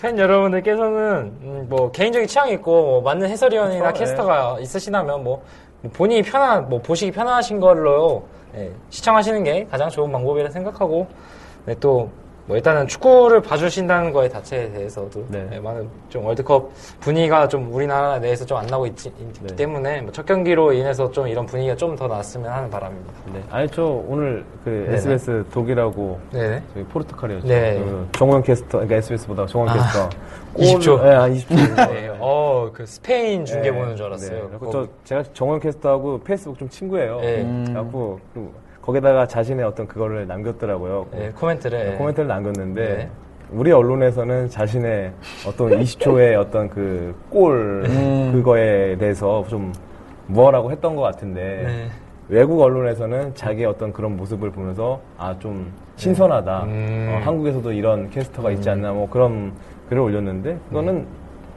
[0.00, 5.44] 팬 여러분들께서는 음, 뭐 개인적인 취향이 있고 뭐 맞는 해설위원이나 그렇죠, 캐스터가 있으시다면 뭐
[5.92, 11.06] 본인이 편한 뭐 보시기 편하신 걸로 예, 시청하시는 게 가장 좋은 방법이라 생각하고
[11.66, 12.10] 네, 또
[12.46, 15.48] 뭐 일단은 축구를 봐주신다는 거에 자체에 대해서도 네.
[15.52, 19.56] 예, 많은 좀 월드컵 분위기가 좀 우리나라 내에서 좀 안 나고 있지, 있기 네.
[19.56, 23.12] 때문에 뭐 첫 경기로 인해서 좀 이런 분위기가 좀더 나왔으면 하는 바람입니다.
[23.34, 23.42] 네.
[23.50, 24.94] 아니, 저 오늘 그 네네.
[24.96, 26.62] SBS 독일하고 네네.
[26.72, 27.46] 저희 포르투갈이었죠.
[27.48, 27.78] 네.
[27.78, 30.08] 그 정호영 캐스터, 그러니까 SBS보다 정호영 아, 캐스터.
[30.56, 31.02] 20초.
[31.02, 31.76] 네, 한 20초.
[31.92, 34.38] 네, 어, 그 스페인 중계 보는 줄 알았어요.
[34.44, 34.48] 네.
[34.48, 37.20] 그리고 저 제가 정원 캐스터하고 페이스북 좀 친구예요.
[37.20, 37.42] 네.
[37.42, 37.64] 음.
[37.66, 38.50] 그래갖고 그
[38.86, 41.06] 거기다가 자신의 어떤 그거를 남겼더라고요.
[41.10, 41.96] 네, 코멘트를 예.
[41.98, 43.10] 코멘트를 남겼는데 네.
[43.50, 45.12] 우리 언론에서는 자신의
[45.46, 48.30] 어떤 20초의 어떤 그골 음.
[48.32, 49.72] 그거에 대해서 좀
[50.28, 51.88] 무어라고 했던 것 같은데 네.
[52.28, 56.64] 외국 언론에서는 자기의 어떤 그런 모습을 보면서 아 좀 신선하다.
[56.64, 57.08] 음.
[57.14, 59.52] 어, 한국에서도 이런 캐스터가 있지 않나 뭐 그런
[59.88, 61.06] 글을 올렸는데 그거는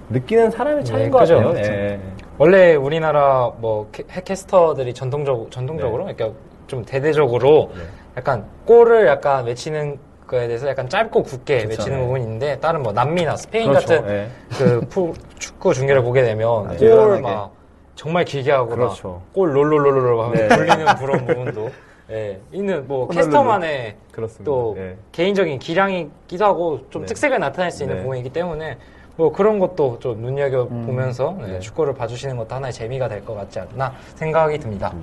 [0.10, 1.36] 느끼는 사람의 차이인 네, 것 그죠.
[1.40, 1.56] 같아요.
[1.66, 2.00] 예.
[2.38, 6.30] 원래 우리나라 뭐 캐- 핵캐스터들이 전통적 전통적으로 그러니까
[6.70, 7.82] 좀 대대적으로 네.
[8.16, 11.70] 약간 골을 약간 외치는 거에 대해서 약간 짧고 굵게 그쵸.
[11.70, 12.04] 외치는 네.
[12.04, 13.88] 부분이 있는데 다른 뭐 남미나 스페인 그렇죠.
[14.02, 14.28] 같은 예.
[14.58, 17.22] 그 푸- 축구 중계를 보게 되면 아주 골 유연하게.
[17.22, 17.52] 막
[17.96, 19.22] 정말 길게 하거나 그렇죠.
[19.34, 20.48] 골 롤롤롤롤 하면 네.
[20.48, 21.70] 돌리는 그런 부분도
[22.12, 23.08] 예, 있는 뭐.
[23.10, 23.96] 캐스터만의.
[24.44, 24.96] 또 예.
[25.14, 27.06] 개인적인 기량이기도 하고 좀 네.
[27.08, 28.02] 특색을 나타낼 수 있는 네.
[28.04, 28.78] 부분이기 때문에
[29.16, 31.60] 뭐 그런 것도 좀 눈여겨 보면서 네, 네.
[31.60, 34.94] 축구를 봐주시는 것도 하나의 재미가 될 것 같지 않나 생각이 듭니다.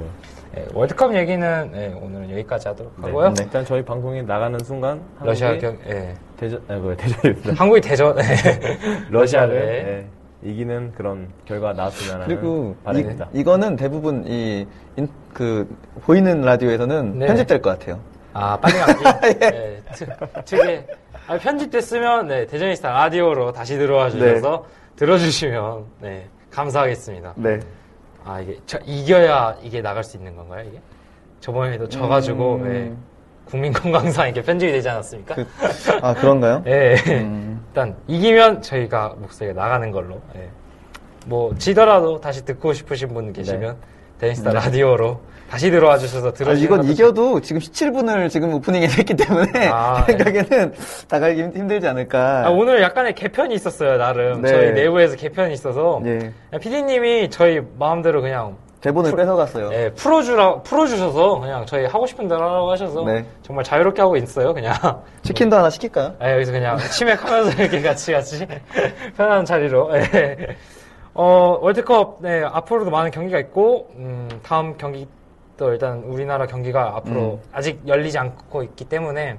[0.57, 0.63] 네.
[0.63, 3.07] 예, 월드컵 얘기는 예, 오늘은 여기까지 하도록 네.
[3.07, 3.35] 하고요.
[3.35, 3.45] 네.
[3.45, 6.15] 일단 저희 방송이 나가는 순간 러시아 한국이 경, 예.
[6.39, 7.53] 대전 아, 그 대전입니다.
[7.61, 9.57] 한국이 대전 러시아를 러시아를
[10.43, 13.29] 예, 이기는 그런 결과가 나왔으면 하는 그리고 바람입니다.
[13.33, 14.67] 이, 거는 대부분 이,
[14.97, 15.69] 인- 그,
[16.03, 17.27] 보이는 라디오에서는 네.
[17.27, 18.01] 편집될 것 같아요.
[18.33, 19.05] 아 빨리 감기.
[19.45, 20.07] 예, 트-
[20.45, 20.81] 특히
[21.27, 24.65] 아, 편집됐으면 네, 대전이스타 라디오로 다시 들어와 주셔서
[24.97, 27.35] 들어주시면 네, 감사하겠습니다.
[27.37, 27.61] 네.
[28.27, 30.81] 아 이게 저, 이겨야 이게 나갈 수 있는 건가요 이게?
[31.41, 32.67] 저번에도 져가지고 음.
[32.67, 32.93] 예,
[33.49, 35.35] 국민 건강상 이렇게 편집이 되지 않았습니까?
[35.37, 35.47] 그,
[36.03, 36.63] 아, 그런가요?
[36.67, 36.97] 예.
[37.07, 37.65] 음.
[37.69, 40.21] 일단 이기면 저희가 목소리가 나가는 걸로.
[40.35, 40.49] 예.
[41.27, 43.77] 뭐 지더라도 다시 듣고 싶으신 분 계시면
[44.19, 49.69] 데니스타 라디오로 다시 들어와 주셔서 아, 들어주시는 이건 이겨도 지금 17분을 지금 오프닝에 했기 때문에
[49.69, 50.75] 아, 제 생각에는
[51.09, 52.47] 나가기 힘- 힘들지 않을까.
[52.47, 54.43] 아, 오늘 약간의 개편이 있었어요, 나름.
[54.43, 54.49] 네.
[54.49, 56.03] 저희 내부에서 개편이 있어서.
[56.05, 56.33] 예.
[56.59, 59.71] PD님이 저희 마음대로 그냥 대본을 뺏어갔어요.
[59.73, 63.25] 예, 풀어주라, 풀어주셔서 그냥 저희 하고 싶은 대로 하라고 하셔서 네.
[63.43, 64.75] 정말 자유롭게 하고 있어요, 그냥.
[65.23, 66.15] 치킨도 하나 시킬까요?
[66.19, 68.47] 아, 여기서 그냥 치맥하면서 이렇게 같이 같이
[69.17, 69.91] 편한 자리로.
[69.97, 70.37] 예.
[71.19, 75.09] 어, 월드컵, 네, 앞으로도 많은 경기가 있고, 음, 다음 경기
[75.57, 79.39] 또 일단 우리나라 경기가 앞으로 아직 열리지 않고 있기 때문에,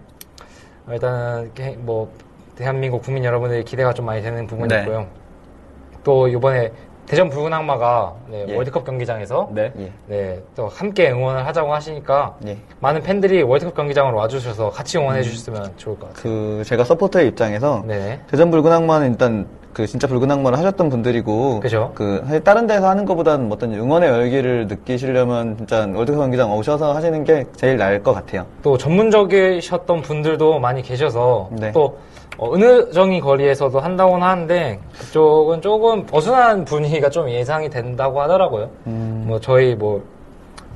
[0.87, 1.51] 어, 일단은
[1.85, 2.11] 뭐,
[2.55, 4.79] 대한민국 국민 여러분들이 기대가 좀 많이 되는 부분이 네.
[4.79, 5.05] 있고요.
[6.03, 6.71] 또 이번에
[7.05, 8.55] 대전 붉은 악마가 네, 예.
[8.55, 9.71] 월드컵 경기장에서 네.
[9.77, 9.91] 예.
[10.07, 12.57] 네, 또 함께 응원을 하자고 하시니까 예.
[12.79, 16.23] 많은 팬들이 월드컵 경기장으로 와주셔서 같이 응원해 주셨으면 좋을 것 같아요.
[16.23, 18.21] 그, 제가 서포터의 입장에서 네네.
[18.27, 21.91] 대전 붉은 악마는 일단 그 진짜 붉은 악마를 하셨던 분들이고 그죠.
[21.93, 26.95] 그 사실 다른 데서 하는 것보다는 뭐 어떤 응원의 열기를 느끼시려면 진짜 월드컵 경기장 오셔서
[26.95, 28.47] 하시는 게 제일 나을 것 같아요.
[28.63, 31.71] 또 전문적이셨던 분들도 많이 계셔서 네.
[31.73, 31.99] 또
[32.39, 38.71] 어, 은의정이 거리에서도 한다고는 하는데 그쪽은 조금 어수선한 분위기가 좀 예상이 된다고 하더라고요.
[38.87, 39.25] 음.
[39.27, 40.01] 뭐 저희 뭐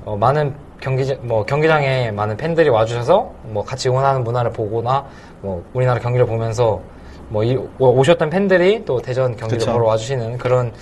[0.05, 5.05] 어, 많은 경기장 뭐 경기장에 많은 팬들이 와주셔서 뭐 같이 응원하는 문화를 보거나
[5.41, 6.81] 뭐 우리나라 경기를 보면서
[7.31, 9.71] 뭐 이- 오셨던 팬들이 또 대전 경기를 그쵸.
[9.71, 10.73] 보러 와주시는 그런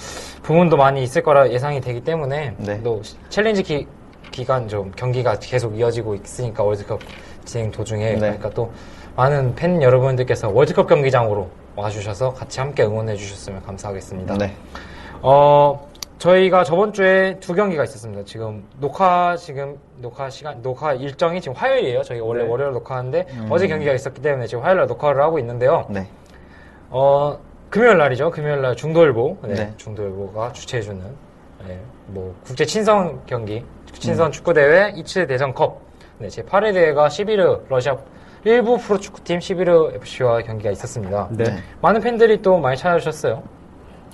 [0.41, 2.81] 부분도 많이 있을 거라 예상이 되기 때문에 네.
[2.83, 3.88] 또 챌린지 기,
[4.31, 7.01] 기간 좀 경기가 계속 이어지고 있으니까 월드컵
[7.45, 8.19] 진행 도중에 네.
[8.19, 8.71] 그러니까 또
[9.15, 14.38] 많은 팬 여러분들께서 월드컵 경기장으로 와주셔서 같이 함께 응원해 주셨으면 감사하겠습니다.
[14.38, 14.51] 네.
[15.21, 18.23] 어, 저희가 저번 주에 두 경기가 있었습니다.
[18.25, 22.01] 지금 녹화 지금 녹화 시간 녹화 일정이 지금 화요일이에요.
[22.03, 22.49] 저희 원래 네.
[22.49, 25.85] 월요일 녹화하는데 어제 경기가 있었기 때문에 지금 화요일 날 녹화를 하고 있는데요.
[25.89, 26.07] 네.
[26.89, 27.38] 어,
[27.69, 28.32] 금요일 날이죠.
[28.32, 29.38] 금요일 날 중도일보.
[29.43, 29.73] 네, 네.
[29.78, 31.02] 중도일보가 주최해주는,
[31.67, 35.80] 네, 뭐, 국제 친선 경기, 친선 축구 대회 27 대전컵.
[36.17, 37.95] 네, 제 8회 대회가 11회 러시아
[38.43, 41.28] 일부 프로축구팀 11회 FC와 경기가 있었습니다.
[41.32, 41.43] 네.
[41.45, 41.58] 네.
[41.82, 43.43] 많은 팬들이 또 많이 찾아주셨어요.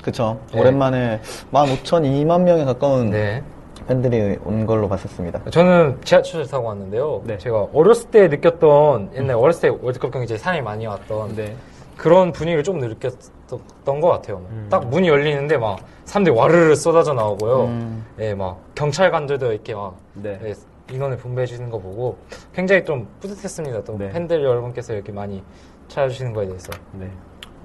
[0.04, 0.40] 그쵸.
[0.54, 0.60] 네.
[0.60, 3.42] 오랜만에 15,000, 2만 명에 가까운 네.
[3.88, 5.44] 팬들이 온 걸로 봤었습니다.
[5.52, 7.22] 저는 지하철 타고 왔는데요.
[7.26, 7.38] 네.
[7.38, 11.56] 제가 어렸을 때 느꼈던, 옛날 어렸을 때 월드컵 경기 제 사람이 많이 왔던 네.
[11.98, 14.46] 그런 분위기를 좀 느꼈던 것 같아요.
[14.50, 14.68] 음.
[14.70, 17.64] 딱 문이 열리는데 막 사람들이 와르르 쏟아져 나오고요.
[17.66, 18.06] 음.
[18.20, 20.40] 예, 막 경찰관들도 이렇게 막 네.
[20.44, 20.54] 예,
[20.94, 22.18] 인원을 분배해 주는 거 보고
[22.54, 23.84] 굉장히 좀 뿌듯했습니다.
[23.84, 24.10] 또 네.
[24.10, 25.44] 팬들 여러분께서 이렇게 많이
[25.88, 26.72] 찾아주시는 거에 대해서.
[26.94, 27.10] 네.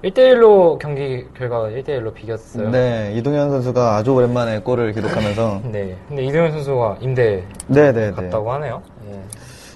[0.03, 2.71] 1대1로 경기 결과가 1대1로 비겼어요.
[2.71, 5.95] 네, 이동현 선수가 아주 오랜만에 골을 기록하면서 네.
[6.07, 8.11] 근데 이동현 선수가 임대 네, 네, 네.
[8.11, 8.81] 갔다고 하네요.
[9.11, 9.21] 예.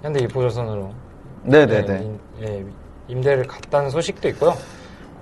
[0.02, 0.90] 현대 이포조선으로
[1.44, 1.82] 네, 네, 예,
[2.46, 2.66] 네.
[3.08, 4.56] 임대를 갔다는 소식도 있고요.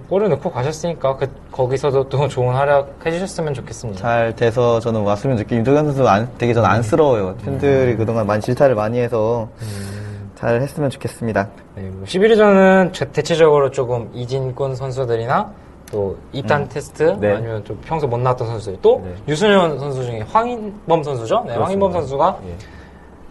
[0.10, 4.00] 골을 넣고 가셨으니까 그, 거기서도 또 좋은 활약 해주셨으면 좋겠습니다.
[4.00, 7.36] 잘 돼서 저는 왔으면 좋겠 이동현 선수 안, 되게 전 안쓰러워요.
[7.44, 11.50] 팬들이 그동안 많이 질타를 많이 해서 음, 잘 했으면 좋겠습니다.
[11.76, 15.52] 네, 뭐 11위전은 대체적으로 조금 이진권 선수들이나
[15.92, 17.34] 또 입단 테스트 네.
[17.34, 19.14] 아니면 좀 평소 못 나왔던 선수들 또 네.
[19.28, 21.44] 유소년 선수 중에 황인범 선수죠.
[21.48, 22.00] 네, 황인범 그렇습니다.
[22.00, 22.83] 선수가 예.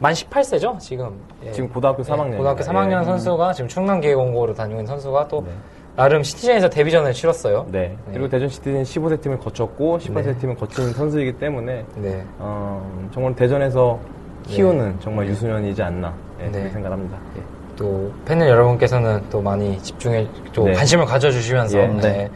[0.02, 1.16] 만 18세죠 지금.
[1.46, 1.52] 예.
[1.52, 2.36] 지금 고등학교 3학년.
[2.36, 3.04] 고등학교 3학년 예.
[3.04, 5.52] 선수가 지금 충남계공고로 다니고 있는 선수가 또 네.
[5.94, 7.66] 나름 시티즌에서 데뷔전을 치렀어요.
[7.70, 7.96] 네.
[8.10, 10.38] 그리고 대전 시티즌 15세 팀을 거쳤고 18세 네.
[10.38, 12.24] 팀을 거친 선수이기 때문에 네.
[12.40, 12.84] 어,
[13.14, 14.00] 정말 대전에서
[14.48, 16.50] 키우는 정말 유소년이지 않나 예, 네.
[16.50, 17.16] 그렇게 생각합니다.
[17.38, 17.42] 예.
[17.76, 20.72] 또 팬들 여러분께서는 또 많이 집중해 또 네.
[20.72, 21.86] 관심을 가져주시면서 예.
[21.86, 22.00] 네.
[22.00, 22.30] 네.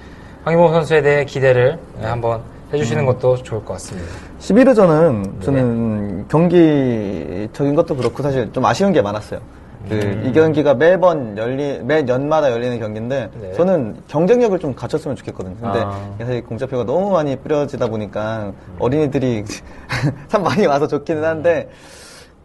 [0.44, 4.09] 황희범 선수에 대해 기대를 네, 한번 해주시는 것도 좋을 것 같습니다.
[4.40, 9.40] 11회전은 저는 경기적인 것도 그렇고 사실 좀 아쉬운 게 많았어요.
[9.88, 13.52] 그이 경기가 매번 열리 매 년마다 열리는 경기인데 네.
[13.52, 15.55] 저는 경쟁력을 좀 갖췄으면 좋겠거든요.
[15.61, 16.14] 근데 아.
[16.18, 19.44] 사실 공짜표가 너무 많이 뿌려지다 보니까 어린이들이
[20.26, 21.68] 참 많이 와서 좋기는 한데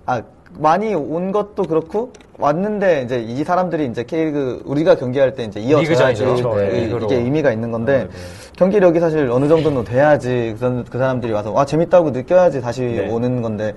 [0.06, 0.22] 아
[0.60, 6.24] 많이 온 것도 그렇고 왔는데 이제 이 사람들이 이제 K리그 우리가 경기할 때 이제 이어져야지
[6.24, 6.50] 리그전이죠.
[6.50, 6.90] 그- 네.
[7.06, 8.10] 이게 의미가 있는 건데 아, 네.
[8.58, 13.10] 경기력이 사실 어느 정도는 돼야지 그, 선- 그 사람들이 와서 와 재밌다고 느껴야지 다시 네.
[13.10, 13.74] 오는 건데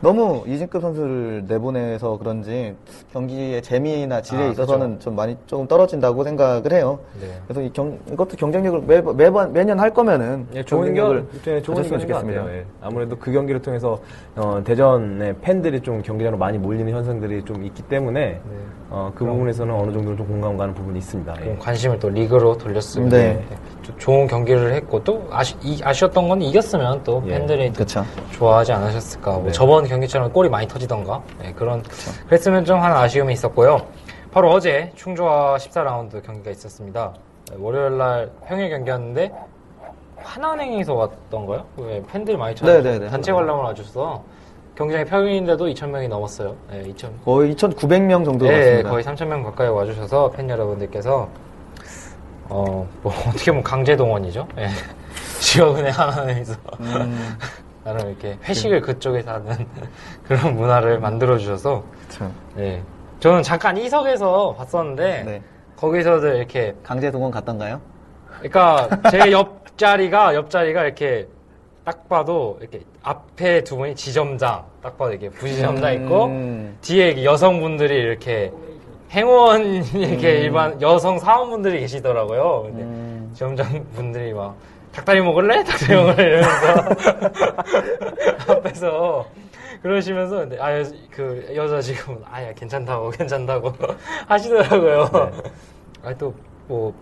[0.00, 2.74] 너무 이진급 선수를 내보내서 그런지
[3.12, 6.98] 경기의 재미나 질에 아, 있어서는 좀 많이 조금 떨어진다고 생각을 해요.
[7.20, 7.28] 네.
[7.46, 11.62] 그래서 이 경, 이것도 경쟁력을 매, 매번 매년 할 거면은 예, 좋은 경쟁력을 경, 네,
[11.62, 12.54] 좋은 것 좋겠습니다.
[12.54, 12.64] 예.
[12.80, 13.98] 아무래도 그 경기를 통해서
[14.36, 18.05] 어, 대전의 팬들이 좀 경기장으로 많이 몰리는 현상들이 좀 있기 때문에
[18.88, 21.34] 어, 그 부분에서는 어느 정도 좀 공감 가는 부분이 있습니다.
[21.40, 21.44] 예.
[21.44, 23.44] 좀 관심을 또 리그로 돌렸으면 네.
[23.82, 27.30] 좀 좋은 경기를 했고 또 아쉬, 이- 아쉬웠던 건 이겼으면 또 예.
[27.32, 28.04] 팬들이 그렇죠.
[28.32, 29.32] 좋아하지 않으셨을까.
[29.32, 29.52] 뭐 네.
[29.52, 31.20] 저번 경기처럼 골이 많이 터지던가.
[31.40, 31.82] 네, 그런,
[32.26, 33.80] 그랬으면 좀 하나 아쉬움이 있었고요.
[34.30, 37.12] 바로 어제 충주와 14라운드 경기가 있었습니다.
[37.50, 39.32] 네, 월요일 날 평일 경기였는데,
[40.18, 41.64] 하나은행에서 왔던가요?
[41.78, 43.08] 왜 팬들이 많이 찾아 네, 네, 네.
[43.08, 44.22] 단체 관람을 와주셔서
[44.76, 46.54] 경기장이 평일인데도 2,000명이 넘었어요.
[46.70, 47.20] 네, 2,000.
[47.24, 48.90] 거의 2,900명 정도 네, 같습니다.
[48.90, 51.28] 거의 3,000명 가까이 와주셔서 팬 여러분들께서
[52.48, 54.46] 어, 뭐 어떻게 보면 강제 동원이죠.
[54.54, 54.68] 네.
[55.40, 57.38] 지역은행 하나은행에서 음,
[57.84, 59.66] 나름 이렇게 회식을 그쪽에서 하는
[60.24, 61.82] 그런 문화를 만들어 주셔서.
[62.54, 62.82] 네.
[63.20, 65.42] 저는 잠깐 이석에서 봤었는데 네.
[65.76, 67.80] 거기서도 이렇게 강제 동원 갔던가요?
[68.40, 71.28] 그러니까 제 옆자리가 옆자리가 이렇게
[71.86, 76.76] 딱 봐도 이렇게 앞에 두 분이 지점장 딱 봐도 이렇게 부지점장 있고 음.
[76.82, 78.52] 뒤에 여성분들이 이렇게
[79.12, 82.62] 행원 이렇게 일반 여성 사원분들이 계시더라고요.
[82.64, 83.30] 근데 음.
[83.34, 84.56] 지점장 분들이 막
[84.92, 85.62] 닭다리 먹을래?
[85.62, 86.24] 닭다리 먹을래?
[86.24, 86.66] 이러면서
[88.52, 89.26] 앞에서
[89.80, 93.72] 그러시면서 근데 아 그 여자 지금 아야 괜찮다고 괜찮다고
[94.26, 95.08] 하시더라고요.
[95.12, 96.10] 네.
[96.10, 96.94] 아또뭐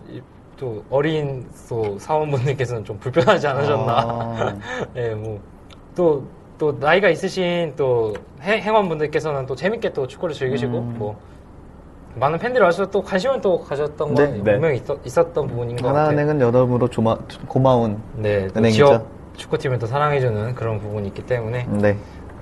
[0.57, 3.93] 또 어린 또 사원분들께서는 좀 불편하지 않으셨나.
[3.93, 4.55] 아.
[4.93, 5.39] 네, 뭐,
[5.95, 6.23] 또,
[6.57, 10.95] 또, 나이가 있으신 또 행- 행원분들께서는 또 재밌게 또 축구를 즐기시고, 음.
[10.97, 11.15] 뭐,
[12.15, 14.31] 많은 팬들이 와서 또 관심을 또 가졌던 건 네.
[14.41, 14.51] 네.
[14.53, 16.03] 분명히 있었, 던 부분인 것 같아요.
[16.03, 18.47] 하나은행은 여러모로 조마, 고마운 네.
[18.71, 21.97] 지역 축구팀을 또 사랑해주는 그런 부분이 있기 때문에 네.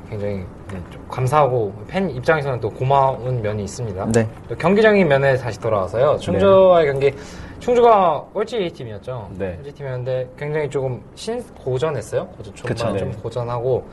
[0.08, 4.12] 굉장히 네, 좀 감사하고 팬 입장에서는 또 고마운 면이 있습니다.
[4.13, 4.28] 네.
[4.47, 6.17] 또 경기적인 면에 다시 돌아와서요.
[6.17, 7.12] 충주와의 경기,
[7.63, 9.30] 충주가 꼴찌 팀이었죠.
[9.38, 9.56] 네.
[9.56, 12.28] 꼴찌 팀이었는데 굉장히 조금 신 고전했어요.
[12.28, 12.76] 고전, 그쵸.
[12.76, 13.17] 초반 좀 네.
[13.23, 13.84] 고전하고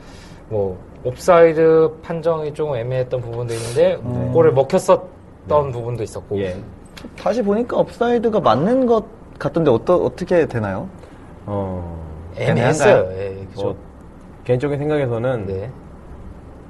[0.49, 4.31] 뭐 옵사이드 판정이 조금 애매했던 부분도 있는데 네.
[4.33, 6.37] 골을 먹혔었던 부분도 있었고.
[6.41, 6.57] 예.
[7.17, 9.05] 다시 보니까 업사이드가 맞는 것
[9.39, 10.89] 같던데 어떠, 어떻게 되나요?
[11.45, 12.05] 어,
[12.35, 13.09] 애매했어요.
[13.13, 13.63] 예, 그죠.
[13.63, 13.75] 뭐,
[14.43, 15.71] 개인적인 생각에서는 네.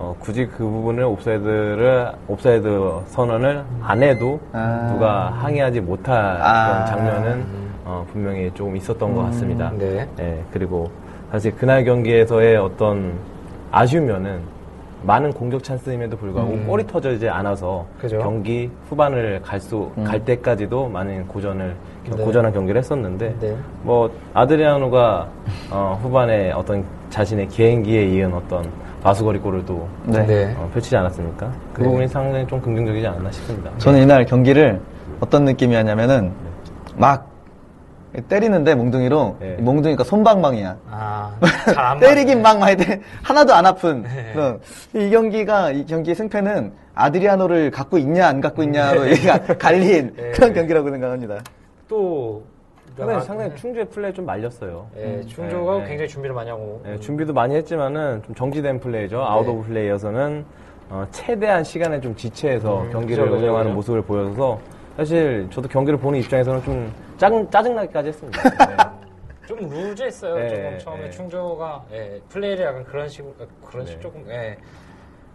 [0.02, 4.90] 어, 굳이 그 부분을 옵사이드를 옵사이드 선언을 안 해도 아.
[4.92, 6.66] 누가 항의하지 못할 아.
[6.66, 7.46] 그런 장면은
[7.86, 9.72] 어, 분명히 조금 있었던 것 같습니다.
[9.78, 10.08] 네.
[10.20, 10.90] 예, 그리고
[11.32, 13.14] 사실 그날 경기에서의 어떤
[13.72, 14.42] 아쉬우면은
[15.04, 16.68] 많은 공격 찬스임에도 불구하고 음.
[16.68, 18.18] 골이 터지지 않아서 그죠.
[18.20, 20.26] 경기 후반을 갈수갈 음.
[20.26, 21.76] 때까지도 많은 고전을
[22.10, 22.24] 네.
[22.24, 23.56] 고전한 경기를 했었는데 네.
[23.84, 25.28] 뭐 아드리아노가
[25.72, 28.66] 어, 후반에 어떤 자신의 개인기에 이은 어떤
[29.04, 30.26] 마수거리 골을 또 네.
[30.26, 30.56] 네.
[30.58, 31.52] 어, 펼치지 않았습니까?
[31.74, 31.88] 그 네.
[31.88, 33.72] 부분이 상당히 좀 긍정적이지 않았나 싶습니다.
[33.78, 34.80] 저는 이날 경기를
[35.20, 36.32] 어떤 느낌이었냐면은
[36.96, 37.30] 막
[38.28, 39.56] 때리는데 몽둥이로 네.
[39.60, 40.78] 몽둥이가 솜방망이야.
[40.90, 41.32] 아,
[41.74, 44.32] 잘안 때리긴 막 많이 때 하나도 안 아픈 네.
[44.34, 44.60] 그런
[44.94, 50.32] 이 경기가 이 경기 승패는 아드리아노를 갖고 있냐 안 갖고 있냐로 얘가 갈린 네.
[50.32, 51.40] 그런 경기라고 생각합니다.
[51.88, 52.44] 또
[52.98, 54.88] 상당히, 상당히 충주의 플레이 좀 말렸어요.
[54.98, 55.88] 예, 충주가 네, 네.
[55.88, 59.22] 굉장히 준비를 많이 하고 예, 준비도 많이 했지만은 좀 정지된 플레이죠.
[59.24, 60.46] out of play여서는
[60.90, 63.76] 어, 최대한 시간에 좀 지체해서 음, 경기를 그죠, 운영하는 그죠.
[63.76, 64.60] 모습을 보여서
[64.98, 68.42] 사실 저도 경기를 보는 입장에서는 좀 짜증, 짜증나기까지 했습니다.
[68.68, 69.48] 네.
[69.48, 70.36] 좀 루즈했어요.
[70.36, 71.10] 네, 조금 처음에 네.
[71.10, 74.00] 충주가 예, 플레이를 약간 그런 식으로 어, 그런 식 네.
[74.02, 74.58] 조금 예,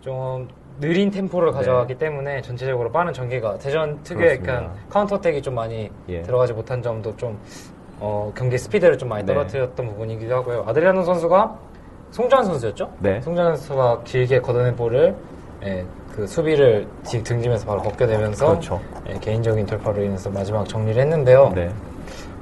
[0.03, 0.47] 좀
[0.81, 4.41] 느린 템포를 가져왔기 때문에 전체적으로 빠른 전개가 대전 특유의.
[4.43, 6.23] 약간 counter attack이 좀 많이 예.
[6.23, 7.39] 들어가지 못한 점도 좀
[7.99, 9.33] 어, 경기 스피드를 좀 많이 네.
[9.33, 10.65] 떨어뜨렸던 부분이기도 하고요.
[10.67, 11.59] 아드리아노 선수가
[12.11, 12.91] 송주환 선수였죠?
[12.99, 13.21] 네.
[13.23, 15.15] 송주환 선수가 길게 걷어낸 볼을
[15.65, 15.85] 예,
[16.15, 18.81] 그 수비를 뒤- 등지면서 바로 벗겨내면서 그렇죠.
[19.09, 21.53] 예, 개인적인 돌파로 인해서 마지막 정리를 했는데요.
[21.55, 21.71] 네.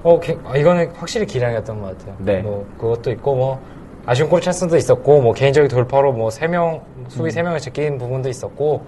[0.02, 2.16] 어, 개- 아, 이거는 확실히 기량이었던 것 같아요.
[2.18, 2.42] 네.
[2.42, 3.60] 뭐, 그것도 있고, 뭐,
[4.06, 7.04] 아쉬운 골 찬스도 있었고, 뭐, 개인적인 돌파로 뭐, 세 명, 음.
[7.08, 8.84] 수비 세 명을 제낀 부분도 있었고,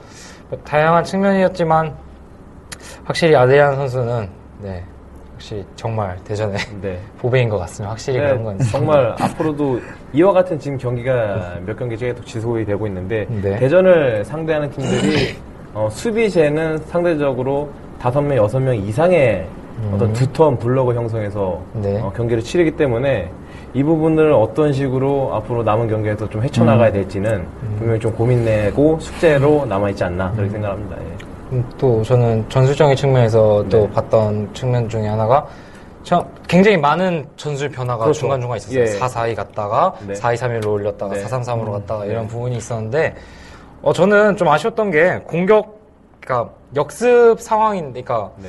[0.50, 1.94] 뭐 다양한 측면이었지만,
[3.04, 4.28] 확실히 아드리안 선수는,
[4.60, 4.84] 네,
[5.36, 6.98] 확실히 정말 대전에 네.
[7.18, 7.90] 보배인 것 같습니다.
[7.90, 8.58] 확실히 네, 그런 건.
[8.70, 9.80] 정말 앞으로도
[10.14, 13.56] 이와 같은 지금 경기가 몇 경기 계속 지속이 되고 있는데 네.
[13.56, 15.36] 대전을 상대하는 팀들이
[15.74, 19.46] 어, 수비제는 상대적으로 다섯 명 여섯 명 이상의
[19.92, 21.82] 어떤 두터운 블록을 형성해서 음.
[21.82, 22.00] 네.
[22.00, 23.30] 어, 경기를 치르기 때문에
[23.76, 27.76] 이 부분을 어떤 식으로 앞으로 남은 경기에서 좀 헤쳐나가야 될지는 음.
[27.76, 30.96] 분명히 좀 고민내고 숙제로 남아있지 않나 그렇게 생각합니다.
[30.96, 31.16] 예.
[31.52, 33.90] 음, 또 저는 전술적인 측면에서 또 네.
[33.92, 35.46] 봤던 측면 중에 하나가
[36.04, 38.20] 참 굉장히 많은 전술 변화가 그렇죠.
[38.20, 38.80] 중간중간 있었어요.
[38.80, 38.86] 예.
[38.86, 40.14] 4-4-2 갔다가 네.
[40.14, 41.24] 4-2-3-1로 올렸다가 네.
[41.24, 42.12] 4-3-3으로 갔다가 네.
[42.12, 43.14] 이런 부분이 있었는데
[43.82, 45.80] 어, 저는 좀 아쉬웠던 게 공격,
[46.20, 48.48] 그러니까 역습 상황인데, 그러니까 네.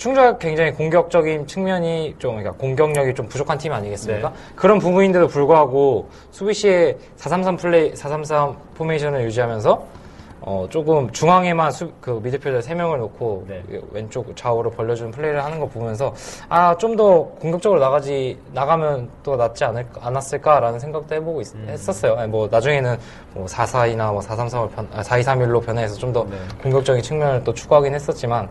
[0.00, 4.30] 충주가 굉장히 공격적인 측면이 좀, 그러니까 공격력이 좀 부족한 팀 아니겠습니까?
[4.30, 4.34] 네.
[4.56, 10.00] 그런 부분인데도 불구하고 수비 시에 4-3-3 플레이, 4-3-3 포메이션을 유지하면서
[10.42, 13.62] 어, 조금 중앙에만 수, 그 미드필더 3명을 놓고 네.
[13.90, 16.14] 왼쪽 좌우로 벌려주는 플레이를 하는 거 보면서
[16.48, 21.66] 아, 좀 더 공격적으로 나가지, 나가면 또 낫지 않을, 않았을까라는 생각도 해보고 있, 음.
[21.68, 22.14] 했었어요.
[22.14, 22.96] 아니, 뭐 나중에는
[23.34, 26.36] 뭐 4-4-2나 뭐 4-3-3을 변, 아, 4-2-3-1로 변해서 좀더 네.
[26.62, 28.48] 공격적인 측면을 또 추구하긴 했었지만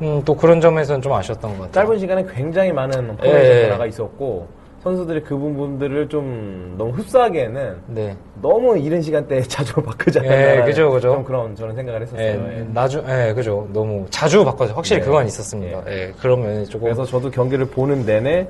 [0.00, 1.86] 음, 또 그런 점에서는 좀 아쉬웠던 것 같아요.
[1.86, 3.26] 짧은 시간에 굉장히 많은 예.
[3.28, 4.48] 포메이션 변화가 있었고
[4.82, 8.16] 선수들이 그 부분들을 좀 너무 흡수하기에는 네.
[8.40, 11.12] 너무 이른 시간대에 자주 바꾸지 않았나 예, 그죠, 그죠.
[11.14, 12.26] 좀 그런 저는 생각을 했었어요.
[12.26, 12.66] 예, 예.
[12.72, 13.68] 나중, 예, 그죠.
[13.72, 15.06] 너무 자주 바꿔서 확실히 네.
[15.06, 15.84] 그건 있었습니다.
[15.88, 18.48] 예, 그런 면이 조금 그래서 저도 경기를 보는 내내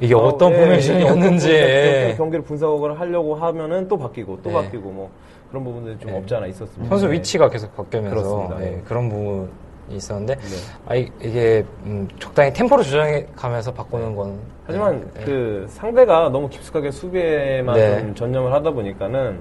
[0.00, 1.60] 이게 어떤 예, 포메이션이었는지 예.
[1.60, 4.54] 포메이션, 경기를 분석을 하려고 하면은 또 바뀌고 또 네.
[4.54, 5.10] 바뀌고 뭐
[5.50, 6.16] 그런 부분들이 좀 네.
[6.16, 6.88] 없지 않아 있었습니다.
[6.88, 7.12] 선수 네.
[7.12, 8.56] 위치가 계속 바뀌면서 그렇습니다.
[8.62, 8.82] 예, 네.
[8.86, 9.48] 그런 부분이
[9.90, 10.40] 있었는데 네.
[10.86, 16.48] 아, 이- 이게 음, 적당히 템포를 조정해 가면서 바꾸는 건 하지만 예, 그 상대가 너무
[16.48, 18.00] 깊숙하게 수비에만 네.
[18.00, 19.38] 좀 전념을 하다 보니까는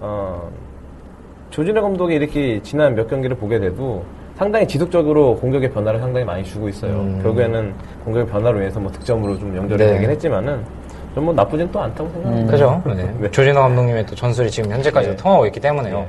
[0.00, 0.50] 어,
[1.50, 4.04] 조진호 감독이 이렇게 지난 몇 경기를 보게 돼도
[4.36, 6.92] 상당히 지속적으로 공격의 변화를 상당히 많이 주고 있어요.
[7.00, 7.20] 음.
[7.22, 9.92] 결국에는 공격의 변화로 인해서 뭐 득점으로 좀 연결이 네.
[9.94, 10.62] 되긴 했지만은
[11.14, 12.50] 좀뭐 나쁘진 또 않다고 생각합니다.
[12.52, 12.82] 그죠?
[12.86, 13.14] 네.
[13.20, 13.30] 네.
[13.30, 15.16] 조진호 감독님의 또 전술이 지금 현재까지 네.
[15.16, 16.00] 통하고 있기 때문에요.
[16.00, 16.08] 네.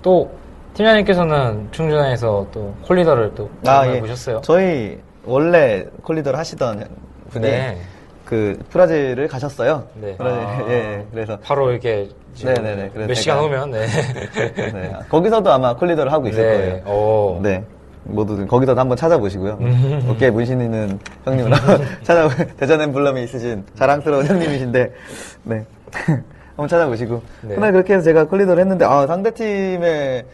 [0.00, 0.30] 또
[0.76, 3.98] 팀장님께서는 충주전에서 또 콜리더를 또 아, 예.
[3.98, 4.42] 보셨어요?
[4.42, 6.86] 저희 원래 콜리더를 하시던
[7.30, 7.78] 분이 네.
[8.26, 9.84] 그 브라질을 가셨어요.
[9.94, 10.14] 네.
[10.18, 10.66] 브라질, 아.
[10.68, 11.06] 예, 예.
[11.10, 12.08] 그래서 바로 이렇게
[12.42, 12.90] 네네네.
[12.92, 13.86] 그래서 몇 시간 후면 네.
[14.54, 14.92] 네.
[15.08, 16.82] 거기서도 아마 콜리더를 하고 있을 네.
[16.82, 16.94] 거예요.
[16.94, 17.40] 오.
[17.42, 17.64] 네.
[18.04, 19.58] 모두들 거기서도 한번 찾아보시고요.
[19.60, 20.06] 음.
[20.12, 24.92] 어깨에 문신 있는 형님을 한번 찾아 대전 엠블럼이 있으신 자랑스러운 형님이신데
[25.44, 25.64] 네.
[26.50, 27.54] 한번 찾아보시고 네.
[27.54, 30.24] 그날 그렇게 해서 제가 콜리더를 했는데 아, 상대 팀의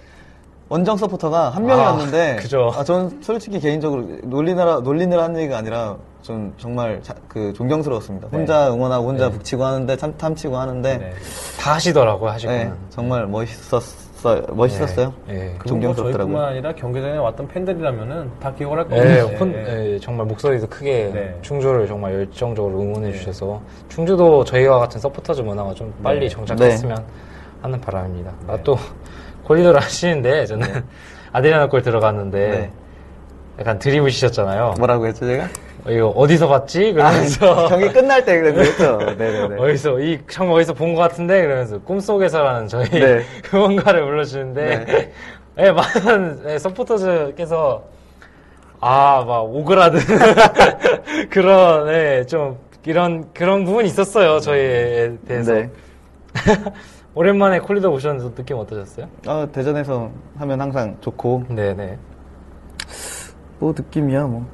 [0.73, 2.73] 원정 서포터가 한 명이었는데 아, 그죠.
[2.75, 8.29] 아, 전 솔직히 개인적으로 놀리느라 놀리느라 한 얘기가 아니라 좀 정말 자- 그 존경스러웠습니다.
[8.33, 9.33] 혼자 응원하고 혼자 네.
[9.33, 11.13] 북치고 하는데 참 탐치고 하는데 네.
[11.61, 12.51] 다 하시더라고요, 하시고.
[12.53, 14.45] 네, 정말 멋있었어요.
[14.53, 15.13] 멋있었어요.
[15.27, 15.35] 네.
[15.35, 15.49] 네.
[15.59, 16.41] 뭐 존경스럽더라고요.
[16.41, 18.89] 아니라 경기장에 왔던 팬들이라면은 다 기억을 할.
[18.89, 19.21] 네, 네.
[19.37, 21.39] 혼- 네, 정말 목소리도 크게 네.
[21.43, 26.29] 충주를 정말 열정적으로 응원해 주셔서 충주도 저희와 같은 서포터즈 문화가 좀 빨리 네.
[26.31, 27.05] 정착했으면
[27.61, 28.33] 하는 바람입니다.
[28.49, 28.79] 아, 또
[29.45, 30.85] call leader를 하시는데 저는
[31.33, 32.71] 아드리아나 골 들어갔는데 네.
[33.59, 34.75] 약간 드리블이셨잖아요.
[34.79, 35.45] 뭐라고 했죠, 제가?
[35.85, 36.93] 어, 이거 어디서 봤지?
[36.93, 38.99] 그러면서 경기 끝날 때 그랬죠.
[38.99, 39.57] 네네네.
[39.61, 43.23] 어디서 이참 어디서 본 것 같은데 그러면서 꿈속에서라는 저희 네.
[43.53, 45.13] 응원가를 불러주는데 네.
[45.57, 47.83] 네, 많은 네, 서포터즈께서
[48.81, 50.01] 아 막 오그라든
[51.31, 55.71] 그런 네, 좀 이런 그런 부분이 있었어요 저희에 대해서 네.
[57.15, 59.07] 오랜만에 콜리더 오셨는데 느낌 어떠셨어요?
[59.27, 61.99] 아, 대전에서 하면 항상 좋고, 네네
[63.59, 64.47] 뭐 느낌이야, 뭐.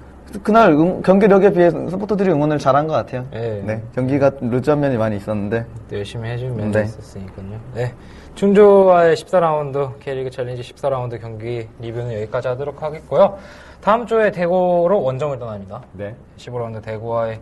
[0.42, 3.24] 그날 응- 경기력에 비해 서포터들이 응원을 잘한 것 같아요.
[3.30, 3.82] 네.
[3.94, 5.64] 경기가 루즈한 면이 많이 있었는데.
[5.88, 6.84] 또 열심히 해준 면도 네.
[6.84, 7.46] 있었으니까요.
[7.74, 7.94] 네.
[8.34, 13.38] 충주와의 14라운드 K리그 챌린지 14라운드 경기 리뷰는 여기까지 하도록 하겠고요.
[13.80, 15.80] 다음 주에 대구로 원정을 떠납니다.
[15.92, 16.14] 네.
[16.36, 17.40] 15라운드 대구와의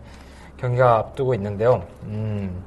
[0.58, 1.82] 경기가 앞두고 있는데요.
[2.04, 2.62] 음,